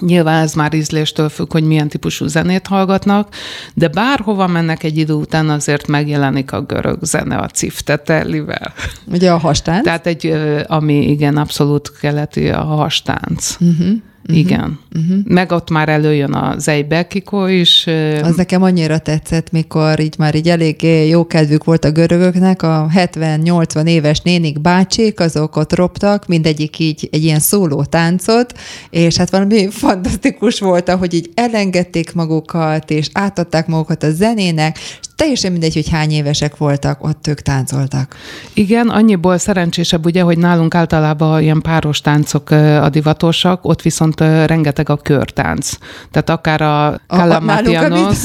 [0.00, 3.34] Nyilván ez már ízléstől függ, hogy milyen típusú zenét hallgatnak,
[3.74, 8.72] de bárhova mennek egy idő után, azért megjelenik a görög zene a ciftetelivel.
[9.04, 9.84] Ugye a hastánc?
[9.84, 10.34] Tehát egy,
[10.66, 13.56] ami igen, abszolút keleti a hastánc.
[13.60, 13.96] Uh-huh.
[14.28, 14.44] Uh-huh.
[14.44, 14.78] Igen.
[14.96, 15.18] Uh-huh.
[15.24, 17.86] Meg ott már előjön a Zeybekiko is.
[18.22, 22.88] Az nekem annyira tetszett, mikor így már így elég jó kedvük volt a görögöknek, a
[22.94, 28.58] 70-80 éves nénik bácsik, azok ott roptak, mindegyik így egy ilyen szóló táncot,
[28.90, 35.06] és hát valami fantasztikus volt, ahogy így elengedték magukat, és átadták magukat a zenének, és
[35.16, 38.16] teljesen mindegy, hogy hány évesek voltak, ott ők táncoltak.
[38.54, 44.90] Igen, annyiból szerencsésebb ugye, hogy nálunk általában ilyen páros táncok a divatosak, ott viszont rengeteg
[44.90, 45.72] a körtánc.
[46.10, 48.18] Tehát akár a Kalamatianos,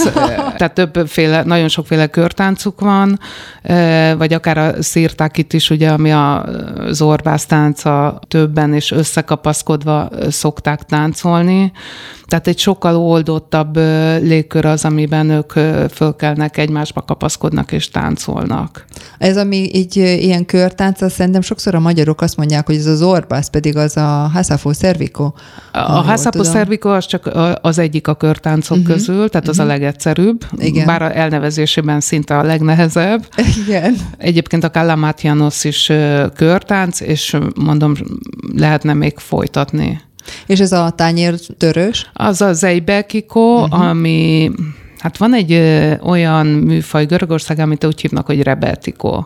[0.58, 3.20] tehát többféle, nagyon sokféle körtáncuk van,
[4.18, 6.46] vagy akár a szírtákit is, ugye, ami a
[6.90, 11.72] zorbász tánca többen és összekapaszkodva szokták táncolni.
[12.34, 13.78] Tehát egy sokkal oldottabb
[14.22, 15.52] légkör az, amiben ők
[15.92, 18.86] fölkelnek, egymásba kapaszkodnak és táncolnak.
[19.18, 23.02] Ez, ami így ilyen körtánc, azt szerintem sokszor a magyarok azt mondják, hogy ez az
[23.02, 25.32] orbász, pedig az a Hasafo Cervico.
[25.72, 27.30] A Hasafo Cervico az csak
[27.62, 28.94] az egyik a körtáncok uh-huh.
[28.94, 29.72] közül, tehát az uh-huh.
[29.72, 29.82] a mhm.
[29.82, 30.86] legegyszerűbb, Igen.
[30.86, 33.26] bár a elnevezésében szinte a legnehezebb.
[33.66, 33.96] Igen.
[34.18, 35.92] Egyébként a Kalamatianos is
[36.36, 37.94] körtánc, és mondom,
[38.56, 40.02] lehetne még folytatni.
[40.46, 42.10] És ez a tányér törös?
[42.14, 43.82] Az a Zeibekiko, uh-huh.
[43.82, 44.52] ami
[45.04, 49.26] Hát van egy ö, olyan műfaj Görögország, amit úgy hívnak, hogy rebetiko,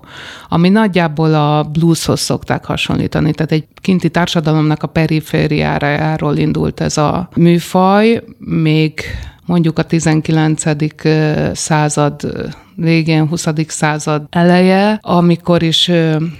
[0.49, 3.31] ami nagyjából a blueshoz szokták hasonlítani.
[3.31, 9.01] Tehát egy kinti társadalomnak a perifériáról indult ez a műfaj, még
[9.45, 10.63] mondjuk a 19.
[11.53, 12.31] század
[12.79, 13.47] végén, 20.
[13.67, 15.91] század eleje, amikor is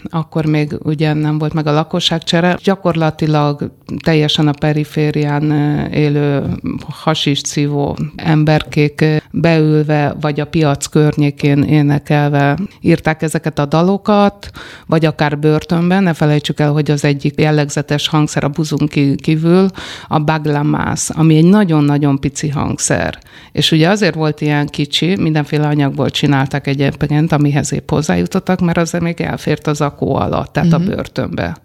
[0.03, 2.57] akkor még ugye nem volt meg a lakosságcsere.
[2.63, 3.71] Gyakorlatilag
[4.03, 5.51] teljesen a periférián
[5.91, 6.43] élő
[6.89, 14.51] hasis szívó emberkék beülve, vagy a piac környékén énekelve írták ezeket a dalokat,
[14.85, 16.03] vagy akár börtönben.
[16.03, 19.67] Ne felejtsük el, hogy az egyik jellegzetes hangszer a buzun kívül
[20.07, 23.19] a baglamász, ami egy nagyon-nagyon pici hangszer.
[23.51, 28.91] És ugye azért volt ilyen kicsi, mindenféle anyagból csináltak egyébként, amihez épp hozzájutottak, mert az
[28.91, 30.83] még elfért az akó alatt, tehát uh-huh.
[30.83, 30.95] a mhm.
[30.95, 31.57] börtönbe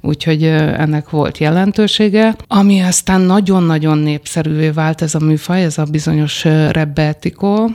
[0.00, 2.36] úgyhogy ennek volt jelentősége.
[2.46, 7.70] Ami aztán nagyon-nagyon népszerűvé vált ez a műfaj, ez a bizonyos rebbeltikó,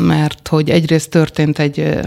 [0.00, 1.98] mert hogy egyrészt történt egy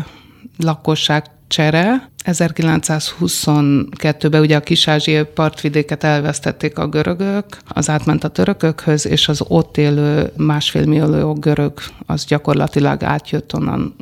[0.58, 2.10] lakosság csere.
[2.26, 9.78] 1922-ben ugye a kisázsiai partvidéket elvesztették a görögök, az átment a törökökhöz, és az ott
[9.78, 11.74] élő másfél millió görög
[12.06, 13.96] az gyakorlatilag átjött onnan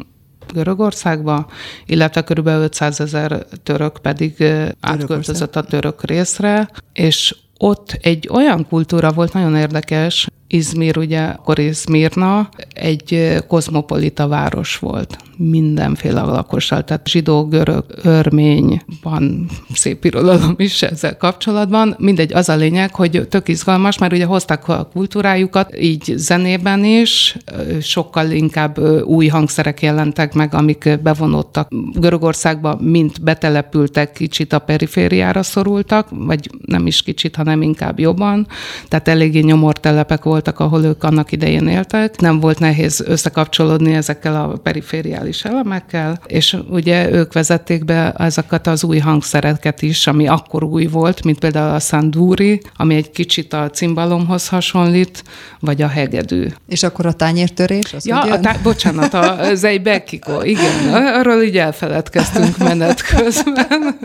[0.54, 1.48] Görögországba,
[1.86, 2.48] illetve kb.
[2.48, 4.44] 500 ezer török pedig
[4.80, 11.60] átköltözött a török részre, és ott egy olyan kultúra volt nagyon érdekes, Izmir, ugye, akkor
[11.60, 20.82] Izmirna egy kozmopolita város volt mindenféle lakossal, tehát zsidó, görög, örmény, van szép irodalom is
[20.82, 21.96] ezzel kapcsolatban.
[21.98, 27.38] Mindegy, az a lényeg, hogy tök izgalmas, mert ugye hozták a kultúrájukat, így zenében is,
[27.82, 36.08] sokkal inkább új hangszerek jelentek meg, amik bevonódtak Görögországba, mint betelepültek, kicsit a perifériára szorultak,
[36.10, 38.48] vagy nem is kicsit, hanem inkább jobban.
[38.88, 42.20] Tehát eléggé nyomortelepek voltak, ahol ők annak idején éltek.
[42.20, 48.84] Nem volt nehéz összekapcsolódni ezekkel a perifériális elemekkel, és ugye ők vezették be ezeket az
[48.84, 53.70] új hangszereket is, ami akkor új volt, mint például a szandúri, ami egy kicsit a
[53.70, 55.24] cimbalomhoz hasonlít,
[55.60, 56.48] vagy a hegedű.
[56.68, 57.94] És akkor a tányértörés?
[57.94, 64.00] Az ja, a tá- bocsánat, a Zeibekiko, igen, arról így elfeledkeztünk menet közben.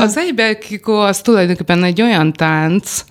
[0.00, 3.04] A Zeibekiko az tulajdonképpen egy olyan tánc,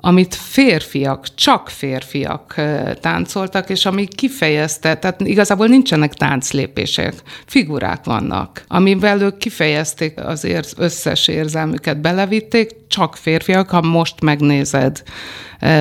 [0.00, 2.54] amit férfiak, csak férfiak
[3.00, 7.14] táncoltak, és ami kifejezte, tehát igazából nincsenek tánclépések,
[7.46, 15.02] figurák vannak, amivel ők kifejezték az összes érzelmüket, belevitték, csak férfiak, ha most megnézed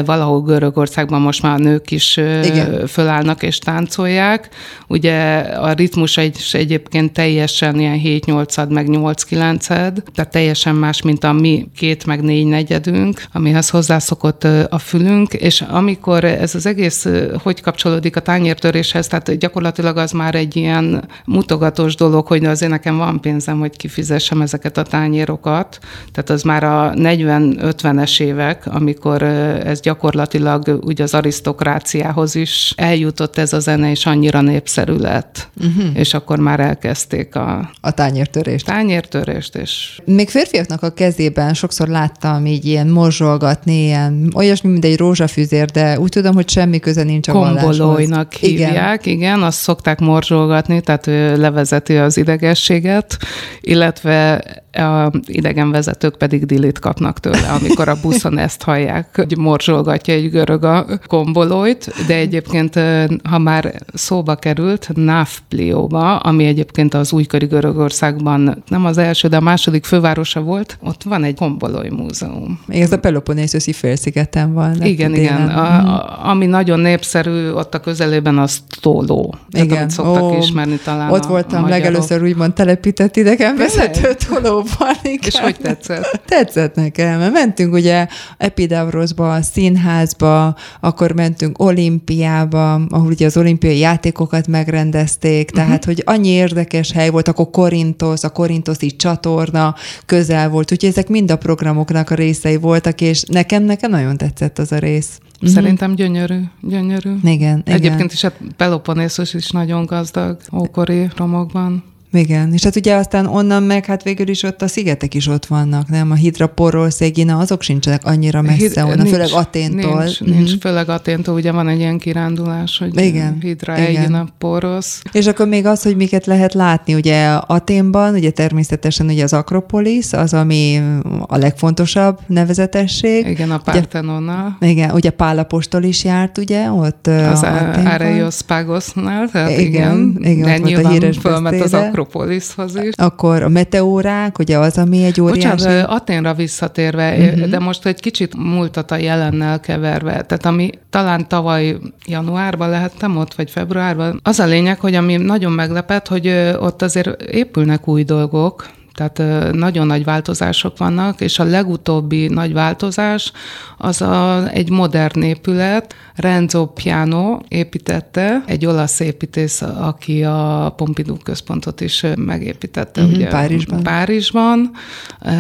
[0.06, 2.88] valahol Görögországban most már a nők is Igen.
[2.88, 4.50] fölállnak és táncolják.
[4.88, 11.34] Ugye a ritmus egy, egyébként teljesen ilyen 7-8 meg 8-9 tehát teljesen más, mint a
[11.34, 17.08] mi két meg négy negyedünk, amihez hozzászokott a fülünk, és amikor ez az egész
[17.44, 22.98] hogy kapcsolódik a tányértöréshez, tehát gyakorlatilag az már egy ilyen mutogatós dolog, hogy azért nekem
[22.98, 25.80] van pénzem, hogy kifizessem ezeket a tányérokat,
[26.12, 29.22] tehát az már a 40-50-es évek, amikor
[29.70, 35.50] ez gyakorlatilag úgy az arisztokráciához is eljutott ez a zene, és annyira népszerű lett.
[35.58, 36.00] Uh-huh.
[36.00, 37.72] És akkor már elkezdték a...
[37.82, 38.66] A tányértörést.
[38.66, 40.02] Tányértörést, és...
[40.06, 46.00] Még férfiaknak a kezében sokszor láttam így ilyen morzsolgatni, ilyen olyasmi, mint egy rózsafűzér, de
[46.00, 49.18] úgy tudom, hogy semmi köze nincs a Kombolóinak hívják, igen.
[49.18, 53.18] igen, azt szokták morzsolgatni, tehát ő levezeti az idegességet,
[53.62, 60.30] illetve a idegenvezetők pedig dilit kapnak tőle, amikor a buszon ezt hallják, hogy morzsolgatja egy
[60.30, 62.80] görög a kombolóit, de egyébként,
[63.24, 69.42] ha már szóba került, Náfplióba, ami egyébként az újkori Görögországban nem az első, de a
[69.42, 72.60] második fővárosa volt, ott van egy kombolói múzeum.
[72.66, 74.84] Még ez a Peloponnészoszi félszigeten van.
[74.84, 75.48] Igen, igen.
[75.48, 79.36] A, a, ami nagyon népszerű ott a közelében, az Tóló.
[79.50, 79.68] Igen.
[79.68, 85.18] Tehát, szoktak Ó, ismerni talán Ott voltam a legelőször úgymond telepített idegenvezető Tóló Panikán.
[85.22, 86.22] És hogy tetszett?
[86.26, 93.78] Tetszett nekem, mert mentünk ugye Epidavrosba, a színházba, akkor mentünk olimpiába, ahol ugye az olimpiai
[93.78, 95.86] játékokat megrendezték, tehát uh-huh.
[95.86, 101.32] hogy annyi érdekes hely volt, akkor Korintos, a Korintoszi csatorna közel volt, úgyhogy ezek mind
[101.32, 105.20] a programoknak a részei voltak, és nekem, nekem nagyon tetszett az a rész.
[105.36, 105.50] Uh-huh.
[105.50, 107.16] Szerintem gyönyörű, gyönyörű.
[107.24, 108.10] Igen, Egyébként igen.
[108.12, 111.84] is a Peloponnészos is nagyon gazdag ókori romokban.
[112.12, 115.46] Igen, és hát ugye aztán onnan meg, hát végül is ott a szigetek is ott
[115.46, 116.12] vannak, nem?
[116.12, 120.04] A Hidra, Porol, Szégina, azok sincsenek annyira messze Hid- onnan, nincs, főleg Aténtól.
[120.04, 120.34] Nincs, mm-hmm.
[120.34, 125.02] nincs, főleg Aténtól, ugye van egy ilyen kirándulás, hogy igen, Hidra, Egina, Porosz.
[125.12, 130.14] És akkor még az, hogy miket lehet látni, ugye Aténban, ugye természetesen ugye az Akropolis,
[130.14, 130.82] az, ami
[131.28, 133.28] a legfontosabb nevezetesség.
[133.28, 134.58] Igen, a Partenonnal.
[134.62, 137.46] Ugye, igen, ugye Pálapostól is járt, ugye, ott Az
[137.86, 141.18] Aréospagosnál, tehát igen, igen, igen ott volt a híres
[141.64, 142.94] az Akropolishoz is.
[142.96, 145.48] Akkor a meteórák, ugye az, ami egy óriási...
[145.48, 147.46] Bocsánat, Aténra visszatérve, uh-huh.
[147.46, 150.12] de most egy kicsit múltat a jelennel keverve.
[150.12, 155.52] Tehát ami talán tavaly januárban lehettem ott, vagy februárban, az a lényeg, hogy ami nagyon
[155.52, 156.28] meglepett, hogy
[156.60, 163.32] ott azért épülnek új dolgok, tehát nagyon nagy változások vannak, és a legutóbbi nagy változás
[163.78, 165.96] az a, egy modern épület.
[166.16, 173.02] Renzo Piano építette, egy olasz építész, aki a Pompidou központot is megépítette.
[173.02, 173.84] Uh-huh, ugye, Párizsban.
[173.84, 174.72] Párizsban.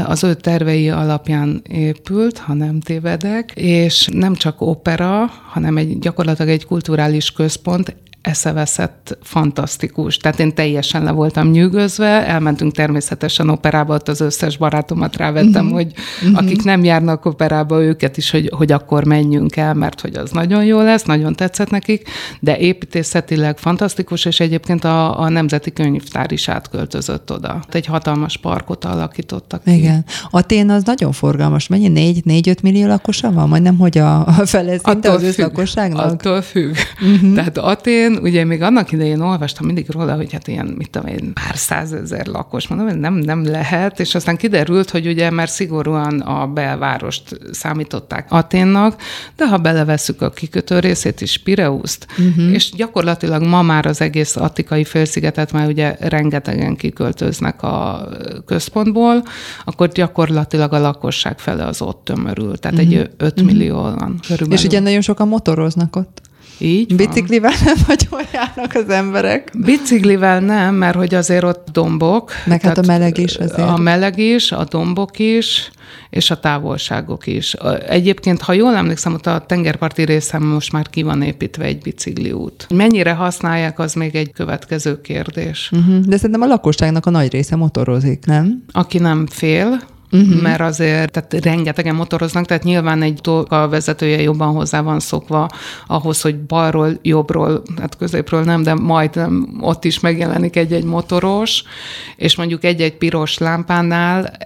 [0.06, 6.52] Az ő tervei alapján épült, ha nem tévedek, és nem csak opera, hanem egy, gyakorlatilag
[6.52, 10.17] egy kulturális központ, eszeveszett, fantasztikus.
[10.17, 15.79] Tehát én teljesen le voltam nyűgözve, elmentünk természetesen operába, ott az összes barátomat rávettem, uh-huh.
[15.79, 16.38] hogy uh-huh.
[16.38, 20.65] akik nem járnak operába, őket is, hogy, hogy akkor menjünk el, mert hogy az nagyon
[20.65, 26.49] jó lesz, nagyon tetszett nekik, de építészetileg fantasztikus, és egyébként a, a Nemzeti Könyvtár is
[26.49, 27.63] átköltözött oda.
[27.69, 29.71] Egy hatalmas parkot alakítottak ki.
[29.71, 30.05] Igen.
[30.29, 31.67] Atén az nagyon forgalmas.
[31.67, 32.21] Mennyi?
[32.25, 33.49] 4-5 millió lakosa van?
[33.49, 36.05] Majdnem, hogy a, a felezinte az összlakosságnak?
[36.05, 36.75] Attól függ.
[37.01, 37.34] Uh-huh.
[37.34, 41.08] Tehát Atén én ugye még annak idején olvastam mindig róla, hogy hát ilyen, mit tudom
[41.08, 45.49] én, pár százezer lakos, mondom, hogy nem, nem lehet, és aztán kiderült, hogy ugye már
[45.49, 49.01] szigorúan a belvárost számították Aténnak,
[49.36, 52.53] de ha belevesszük a kikötő részét is, Pireuszt, uh-huh.
[52.53, 58.07] és gyakorlatilag ma már az egész Attikai félszigetet már ugye rengetegen kiköltöznek a
[58.45, 59.24] központból,
[59.66, 62.99] akkor gyakorlatilag a lakosság fele az ott tömörül, tehát uh-huh.
[62.99, 64.53] egy 5 millió van körülbelül.
[64.53, 66.28] És ugye nagyon sokan motoroznak ott.
[66.60, 69.51] Így Biciklivel nem nagyon járnak az emberek.
[69.57, 72.32] Biciklivel nem, mert hogy azért ott dombok.
[72.45, 73.68] Meg hát a meleg is azért.
[73.68, 75.72] A meleg is, a dombok is,
[76.10, 77.53] és a távolságok is.
[77.88, 82.68] Egyébként, ha jól emlékszem, ott a tengerparti részem most már ki van építve egy bicikliút.
[82.74, 85.72] Mennyire használják, az még egy következő kérdés.
[85.74, 85.99] Uh-huh.
[85.99, 88.64] De szerintem a lakosságnak a nagy része motorozik, nem?
[88.72, 89.82] Aki nem fél,
[90.12, 90.41] uh-huh.
[90.41, 95.49] mert azért tehát rengetegen motoroznak, tehát nyilván egy a vezetője jobban hozzá van szokva
[95.88, 99.28] ahhoz, hogy balról, jobbról, hát középről nem, de majd
[99.60, 101.64] ott is megjelenik egy-egy motoros,
[102.16, 104.38] és mondjuk egy-egy piros lámpánál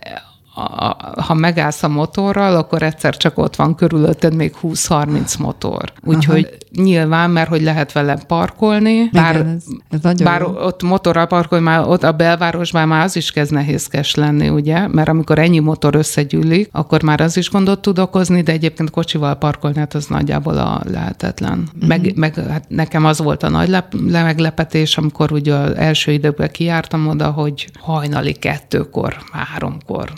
[1.16, 5.94] ha megállsz a motorral, akkor egyszer csak ott van körülötted még 20-30 motor.
[6.04, 6.84] Úgyhogy Aha.
[6.84, 9.64] nyilván, mert hogy lehet vele parkolni, bár, Igen, ez,
[10.04, 10.48] ez bár jó.
[10.48, 14.88] ott motorral parkolni, már ott a belvárosban már az is kezd nehézkes lenni, ugye?
[14.88, 19.36] Mert amikor ennyi motor összegyűlik, akkor már az is gondot tud okozni, de egyébként kocsival
[19.36, 21.64] parkolni, hát az nagyjából a lehetetlen.
[21.74, 21.88] Uh-huh.
[21.88, 26.50] Meg, meg hát nekem az volt a nagy lep, meglepetés, amikor ugye az első időben
[26.52, 30.14] kijártam oda, hogy hajnali kettőkor, háromkor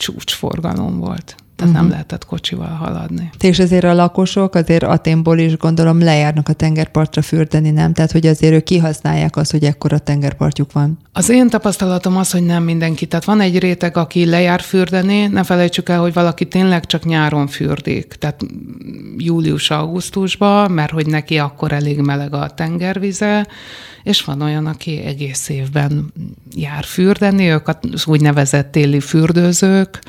[0.00, 1.34] csúcsforgalom volt.
[1.60, 1.74] Tehát uh-huh.
[1.74, 1.90] nem mhm.
[1.90, 3.30] lehetett kocsival haladni.
[3.40, 7.92] És azért a lakosok azért Aténból is gondolom lejárnak a tengerpartra fürdeni, nem?
[7.92, 10.98] Tehát, hogy azért ők kihasználják azt, hogy ekkora tengerpartjuk van.
[11.12, 13.06] Az én tapasztalatom az, hogy nem mindenki.
[13.06, 17.46] Tehát van egy réteg, aki lejár fürdeni, ne felejtsük el, hogy valaki tényleg csak nyáron
[17.46, 18.06] fürdik.
[18.06, 18.40] Tehát
[19.16, 23.46] július-augusztusban, mert hogy neki akkor elég meleg a tengervize,
[24.02, 26.12] és van olyan, aki egész évben
[26.54, 30.02] jár fürdeni, ők az úgynevezett téli fürdőzők,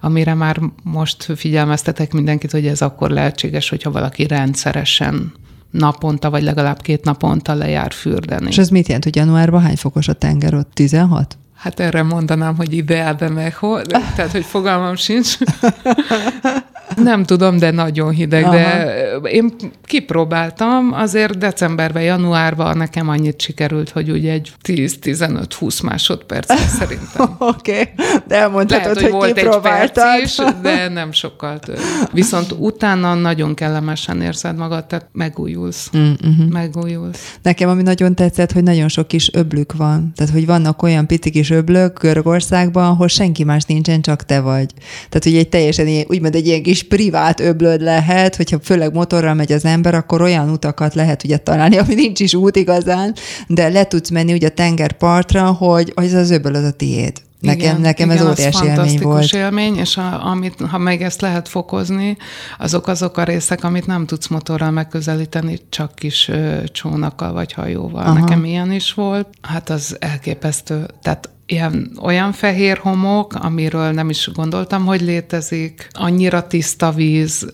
[0.00, 5.32] amire már most figyelmeztetek mindenkit, hogy ez akkor lehetséges, hogyha valaki rendszeresen
[5.70, 8.46] naponta, vagy legalább két naponta lejár fürdeni.
[8.46, 10.70] És ez mit jelent, hogy januárban hány fokos a tenger ott?
[10.74, 11.38] 16?
[11.54, 13.28] Hát erre mondanám, hogy ideál, de
[14.16, 15.36] tehát hogy fogalmam sincs.
[16.96, 18.52] Nem tudom, de nagyon hideg, Aha.
[18.52, 27.36] de én kipróbáltam, azért decemberben, januárban nekem annyit sikerült, hogy ugye egy 10-15-20 másodperc szerintem.
[27.38, 28.06] Oké, okay.
[28.26, 31.78] de elmondhatod, Lehet, hogy, hogy volt egy perc is, de nem sokkal több.
[32.12, 35.90] Viszont utána nagyon kellemesen érzed magad, tehát megújulsz.
[35.96, 36.48] Mm-hmm.
[36.50, 37.36] Megújulsz.
[37.42, 40.12] Nekem ami nagyon tetszett, hogy nagyon sok kis öblük van.
[40.14, 44.70] Tehát, hogy vannak olyan pici kis öblök Görögországban, ahol senki más nincsen, csak te vagy.
[45.08, 49.52] Tehát, hogy egy teljesen úgymond egy ilyen kis privát öblöd lehet, hogyha főleg motorral megy
[49.52, 53.14] az ember, akkor olyan utakat lehet ugye találni, ami nincs is út igazán,
[53.46, 57.12] de le tudsz menni ugye a tengerpartra, hogy, hogy ez az öblöd a tiéd.
[57.40, 59.32] Nekem, igen, nekem igen, ez óriási élmény volt.
[59.32, 62.16] élmény, és a, amit, ha meg ezt lehet fokozni,
[62.58, 68.02] azok azok a részek, amit nem tudsz motorral megközelíteni, csak kis ö, csónakkal vagy hajóval.
[68.02, 68.18] Aha.
[68.18, 69.28] Nekem ilyen is volt.
[69.42, 70.86] Hát az elképesztő.
[71.02, 77.50] Tehát ilyen, olyan fehér homok, amiről nem is gondoltam, hogy létezik, annyira tiszta víz,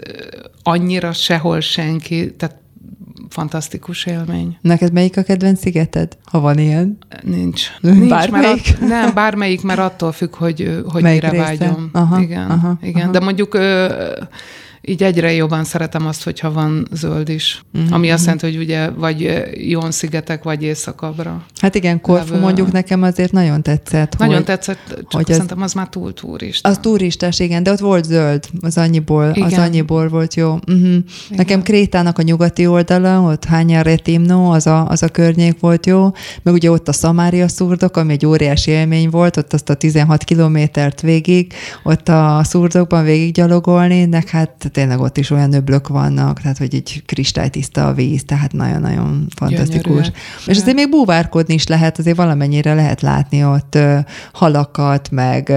[0.62, 2.56] annyira sehol senki, tehát
[3.28, 4.58] fantasztikus élmény.
[4.60, 6.98] Neked melyik a kedvenc szigeted, ha van ilyen?
[7.22, 7.66] Nincs.
[7.80, 8.64] Nincs bármelyik?
[8.64, 11.42] Mert att, nem, bármelyik, mert attól függ, hogy, hogy mire része?
[11.42, 11.90] vágyom.
[11.92, 13.02] Aha, igen, aha, igen.
[13.02, 13.10] Aha.
[13.10, 13.58] de mondjuk
[14.86, 17.62] így egyre jobban szeretem azt, hogyha van zöld is.
[17.74, 17.92] Uh-huh.
[17.92, 21.46] Ami azt jelenti, hogy ugye vagy Jón-szigetek, vagy északabbra.
[21.60, 22.40] Hát igen, Korfu Levő.
[22.40, 24.18] mondjuk nekem azért nagyon tetszett.
[24.18, 26.68] Nagyon hogy, tetszett, csak hogy az, szerintem az már túl turista.
[26.68, 29.42] Az turistás, igen, de ott volt zöld, az annyiból, igen.
[29.42, 30.52] az annyiból volt jó.
[30.52, 30.96] Uh-huh.
[31.28, 36.10] Nekem Krétának a nyugati oldala, ott Hányá Retimno, az a, az a környék volt jó,
[36.42, 40.24] meg ugye ott a Szamária szurdok, ami egy óriási élmény volt, ott azt a 16
[40.24, 46.58] kilométert végig, ott a szurdokban végig gyalogolni, hát tényleg ott is olyan öblök vannak, tehát
[46.58, 49.92] hogy egy kristálytiszta a víz, tehát nagyon-nagyon fantasztikus.
[49.92, 50.10] Gyönyörű.
[50.46, 53.78] És azért még búvárkodni is lehet, azért valamennyire lehet látni ott
[54.32, 55.52] halakat, meg,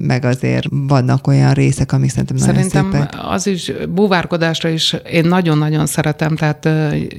[0.00, 3.14] meg azért vannak olyan részek, amik szerintem nagyon Szerintem szépek.
[3.22, 6.68] az is búvárkodásra is én nagyon-nagyon szeretem, tehát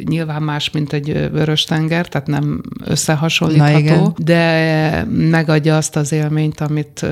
[0.03, 7.05] nyilván más, mint egy vörös tenger, tehát nem összehasonlítható, de megadja azt az élményt, amit,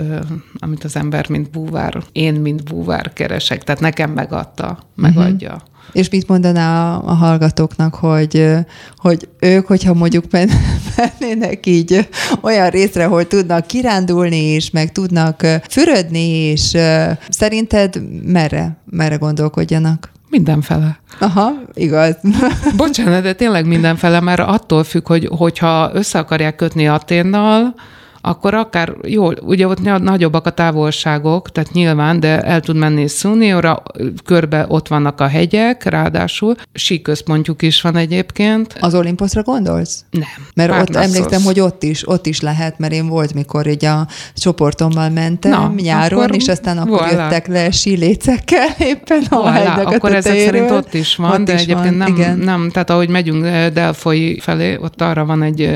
[0.59, 3.63] amit az ember, mint búvár, én, mint búvár keresek.
[3.63, 5.53] Tehát nekem megadta, megadja.
[5.53, 5.69] Uh-huh.
[5.91, 8.47] És mit mondaná a, a hallgatóknak, hogy,
[8.97, 10.25] hogy ők, hogyha mondjuk
[10.97, 12.09] mennének így
[12.41, 16.71] olyan részre, hogy tudnak kirándulni is, meg tudnak fürödni is,
[17.29, 20.11] szerinted merre, merre gondolkodjanak?
[20.29, 20.99] Mindenfele.
[21.19, 22.15] Aha, igaz.
[22.77, 27.73] Bocsánat, de tényleg mindenfele, mert attól függ, hogy hogyha össze akarják kötni Aténnal,
[28.21, 33.83] akkor akár, jó, ugye ott nagyobbak a távolságok, tehát nyilván, de el tud menni Szunióra,
[34.25, 38.75] körbe ott vannak a hegyek, ráadásul síközpontjuk is van egyébként.
[38.79, 40.05] Az Olimposzra gondolsz?
[40.09, 40.47] Nem.
[40.53, 44.07] Mert ott emlékszem, hogy ott is, ott is lehet, mert én volt, mikor így a
[44.35, 47.11] csoportommal mentem Na, nyáron, és aztán akkor voilà.
[47.11, 51.61] jöttek le sílécekkel éppen a voilà, Akkor ezek szerint ott is van, ott de is
[51.61, 52.37] egyébként van, nem, igen.
[52.37, 53.43] nem, tehát ahogy megyünk
[53.73, 55.69] Delfoi felé, ott arra van egy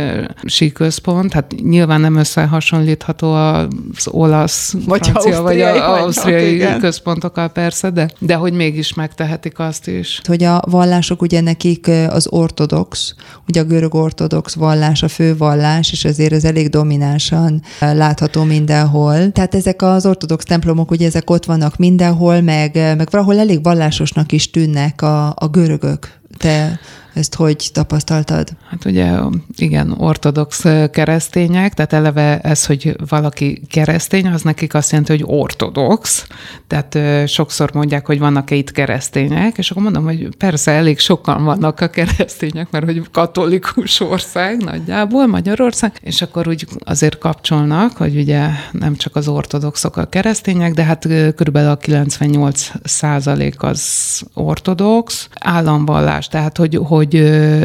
[0.46, 7.48] síközpont, hát nyilván nem össze összehasonlítható az olasz, vagy francia, vagy az ausztriai vagy, központokkal
[7.48, 10.22] persze, de, de hogy mégis megtehetik azt is.
[10.24, 13.16] Hogy a vallások ugye nekik az ortodox,
[13.48, 19.32] ugye a görög ortodox vallás a fő vallás, és azért ez elég dominánsan látható mindenhol.
[19.32, 24.32] Tehát ezek az ortodox templomok, ugye ezek ott vannak mindenhol, meg, meg valahol elég vallásosnak
[24.32, 26.12] is tűnnek a, a görögök.
[26.38, 26.80] Te
[27.16, 28.50] ezt hogy tapasztaltad?
[28.70, 29.14] Hát ugye
[29.56, 36.28] igen, ortodox keresztények, tehát eleve ez, hogy valaki keresztény, az nekik azt jelenti, hogy ortodox.
[36.68, 36.98] Tehát
[37.30, 41.88] sokszor mondják, hogy vannak-e itt keresztények, és akkor mondom, hogy persze elég sokan vannak a
[41.88, 48.96] keresztények, mert hogy katolikus ország nagyjából, Magyarország, és akkor úgy azért kapcsolnak, hogy ugye nem
[48.96, 53.84] csak az ortodoxok a keresztények, de hát körülbelül a 98 százalék az
[54.34, 57.20] ortodox államvallás, tehát hogy, hogy hogy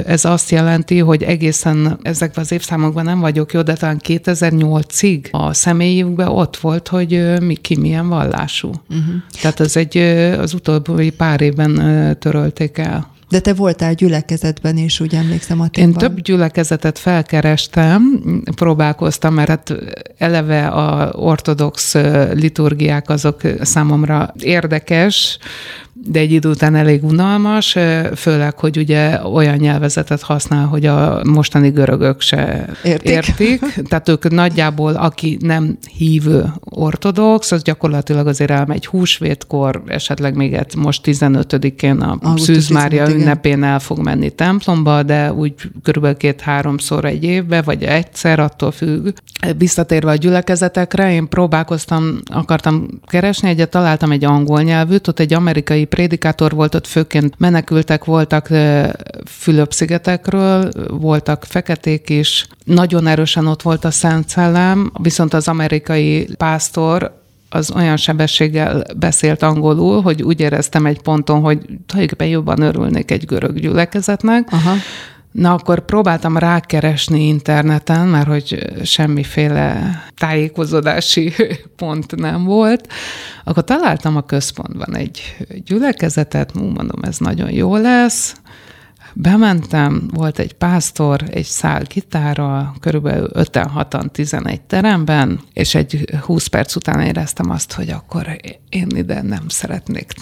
[0.07, 5.55] ez azt jelenti, hogy egészen ezekben az évszámokban nem vagyok jó, de talán 2008-ig a
[5.55, 8.69] személyükben ott volt, hogy mi, ki milyen vallású.
[8.69, 9.15] Uh-huh.
[9.41, 9.97] Tehát ez egy,
[10.39, 13.09] az utóbbi pár évben törölték el.
[13.31, 18.23] De te voltál gyülekezetben is, úgy emlékszem a Én több gyülekezetet felkerestem,
[18.55, 19.75] próbálkoztam, mert hát
[20.19, 21.95] eleve a ortodox
[22.33, 25.39] liturgiák azok számomra érdekes,
[26.07, 27.77] de egy idő után elég unalmas,
[28.15, 33.11] főleg, hogy ugye olyan nyelvezetet használ, hogy a mostani görögök se értik.
[33.11, 33.61] értik.
[33.89, 40.75] Tehát ők nagyjából, aki nem hívő ortodox, az gyakorlatilag azért elmegy húsvétkor, esetleg még egy
[40.77, 47.25] most 15-én a Szűz Mária ünnepén el fog menni templomba, de úgy körülbelül két-háromszor egy
[47.25, 49.09] évbe, vagy egyszer, attól függ.
[49.57, 55.89] Visszatérve a gyülekezetekre, én próbálkoztam, akartam keresni egyet, találtam egy angol nyelvűt, ott egy amerikai
[55.91, 58.49] prédikátor volt, ott főként menekültek voltak
[59.27, 67.19] Fülöp-szigetekről, voltak feketék is, nagyon erősen ott volt a Szent Szellem, viszont az amerikai pásztor
[67.49, 73.25] az olyan sebességgel beszélt angolul, hogy úgy éreztem egy ponton, hogy tulajdonképpen jobban örülnék egy
[73.25, 74.49] görög gyülekezetnek.
[74.51, 74.75] Aha.
[75.33, 81.33] Na, akkor próbáltam rákeresni interneten, mert hogy semmiféle tájékozódási
[81.77, 82.89] pont nem volt.
[83.45, 88.35] Akkor találtam a központban egy gyülekezetet, mondom, ez nagyon jó lesz.
[89.15, 96.77] Bementem, volt egy pásztor, egy szál gitára, körülbelül 5-6-an 11 teremben, és egy 20 perc
[96.77, 98.37] után éreztem azt, hogy akkor
[98.69, 100.13] én ide nem szeretnék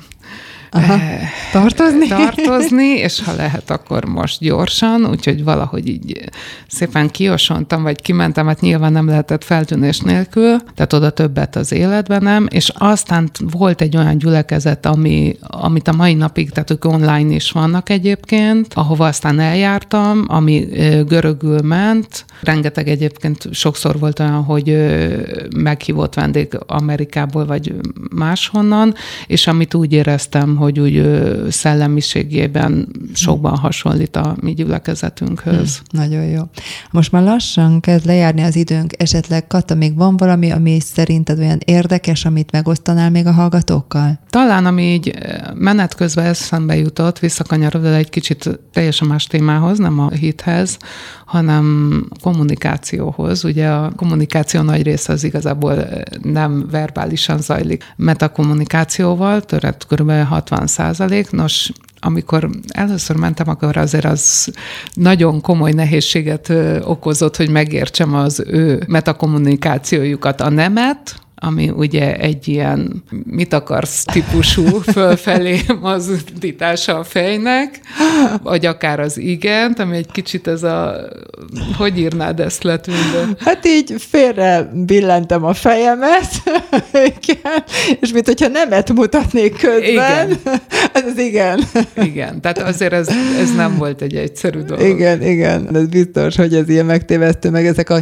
[0.71, 0.93] Aha.
[0.93, 1.21] Eh,
[1.53, 2.07] tartozni?
[2.07, 6.21] tartozni, és ha lehet, akkor most gyorsan, úgyhogy valahogy így
[6.69, 12.23] szépen kiosontam, vagy kimentem, hát nyilván nem lehetett feltűnés nélkül, tehát oda többet az életben
[12.23, 17.35] nem, és aztán volt egy olyan gyülekezet, ami, amit a mai napig, tehát ők online
[17.35, 20.69] is vannak egyébként, ahova aztán eljártam, ami
[21.07, 24.77] görögül ment, rengeteg egyébként sokszor volt olyan, hogy
[25.57, 27.75] meghívott vendég Amerikából, vagy
[28.11, 28.95] máshonnan,
[29.27, 31.03] és amit úgy éreztem, hogy úgy
[31.51, 35.77] szellemiségében sokban hasonlít a mi gyülekezetünkhöz.
[35.77, 36.43] Hmm, nagyon jó.
[36.91, 38.93] Most már lassan kezd lejárni az időnk.
[38.97, 44.19] Esetleg, Kata, még van valami, ami szerinted olyan érdekes, amit megosztanál még a hallgatókkal?
[44.31, 45.15] Talán, ami így
[45.55, 50.79] menet közben eszembe jutott, visszakanyarodva egy kicsit teljesen más témához, nem a hithez,
[51.25, 53.45] hanem kommunikációhoz.
[53.45, 55.87] Ugye a kommunikáció nagy része az igazából
[56.23, 57.85] nem verbálisan zajlik.
[57.97, 60.11] Metakommunikációval, töret kb.
[60.49, 61.31] 60 százalék.
[61.31, 64.53] Nos, amikor először mentem, akkor azért az
[64.93, 73.03] nagyon komoly nehézséget okozott, hogy megértsem az ő metakommunikációjukat, a nemet, ami ugye egy ilyen
[73.25, 77.81] mit akarsz típusú fölfelé mozdítása a fejnek,
[78.43, 80.97] vagy akár az igent, ami egy kicsit ez a,
[81.77, 83.29] hogy írnád ezt letűnve?
[83.39, 86.31] Hát így félre billentem a fejemet,
[87.23, 87.65] igen,
[88.01, 90.31] és mint hogyha nemet mutatnék közben.
[90.31, 90.39] Igen.
[90.93, 91.61] Ez az igen.
[92.03, 93.09] Igen, tehát azért ez,
[93.41, 94.87] ez nem volt egy egyszerű dolog.
[94.87, 97.99] Igen, igen, ez biztos, hogy ez ilyen megtévesztő, meg ezek a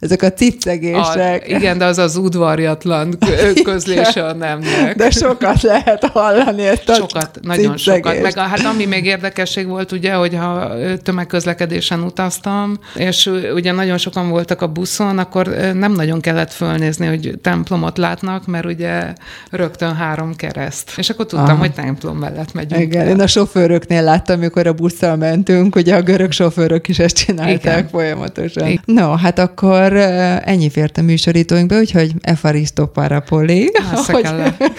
[0.00, 1.42] ezek a cicegések.
[1.42, 3.18] A, igen, de az az udvarjatlan
[3.64, 4.96] közlése a nemnek.
[4.96, 8.22] De sokat lehet hallani ezt a Sokat, nagyon sokat.
[8.22, 10.72] Meg a, hát ami még érdekesség volt, ugye, hogyha
[11.02, 17.34] tömegközlekedésen utaztam, és ugye nagyon sokan voltak a buszon, akkor nem nagyon kellett fölnézni, hogy
[17.42, 19.12] templomot látnak, mert ugye
[19.50, 20.92] rögtön három kereszt.
[20.96, 21.58] És akkor tudtam, Aha.
[21.58, 22.82] hogy templom mellett megyünk.
[22.82, 23.08] Igen, el.
[23.08, 27.78] én a sofőröknél láttam, amikor a busszal mentünk, ugye a görög sofőrök is ezt csinálták
[27.78, 27.88] Igen.
[27.88, 28.66] folyamatosan.
[28.66, 28.82] Igen.
[28.84, 33.70] No, hát akkor akkor ennyi fért a műsorítóinkba, úgyhogy efaristo parapoli.
[34.06, 34.28] Hogy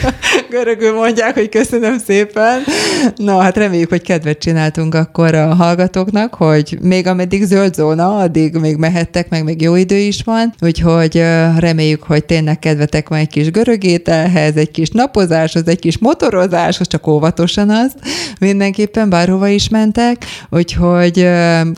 [0.50, 2.62] görögül mondják, hogy köszönöm szépen.
[3.16, 8.56] Na, hát reméljük, hogy kedvet csináltunk akkor a hallgatóknak, hogy még ameddig zöld zóna, addig
[8.56, 11.24] még mehettek, meg még jó idő is van, úgyhogy
[11.58, 16.88] reméljük, hogy tényleg kedvetek van egy kis görög ételhez, egy kis napozáshoz, egy kis motorozáshoz,
[16.88, 17.92] csak óvatosan az,
[18.40, 21.28] mindenképpen bárhova is mentek, úgyhogy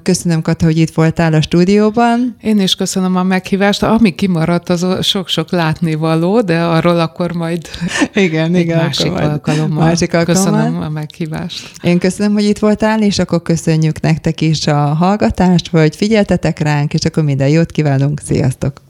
[0.03, 2.35] köszönöm, Kata, hogy itt voltál a stúdióban.
[2.41, 3.83] Én is köszönöm a a meghívást.
[3.83, 7.67] Ami kimaradt, az sok-sok látnivaló, de arról akkor majd
[8.13, 9.83] igen, igen, másik akkor alkalommal.
[9.83, 10.51] Másik alkalommal.
[10.51, 11.71] Köszönöm a meghívást.
[11.81, 16.93] Én köszönöm, hogy itt voltál, és akkor köszönjük nektek is a hallgatást, hogy figyeltetek ránk,
[16.93, 18.19] és akkor minden jót kívánunk.
[18.23, 18.81] Sziasztok!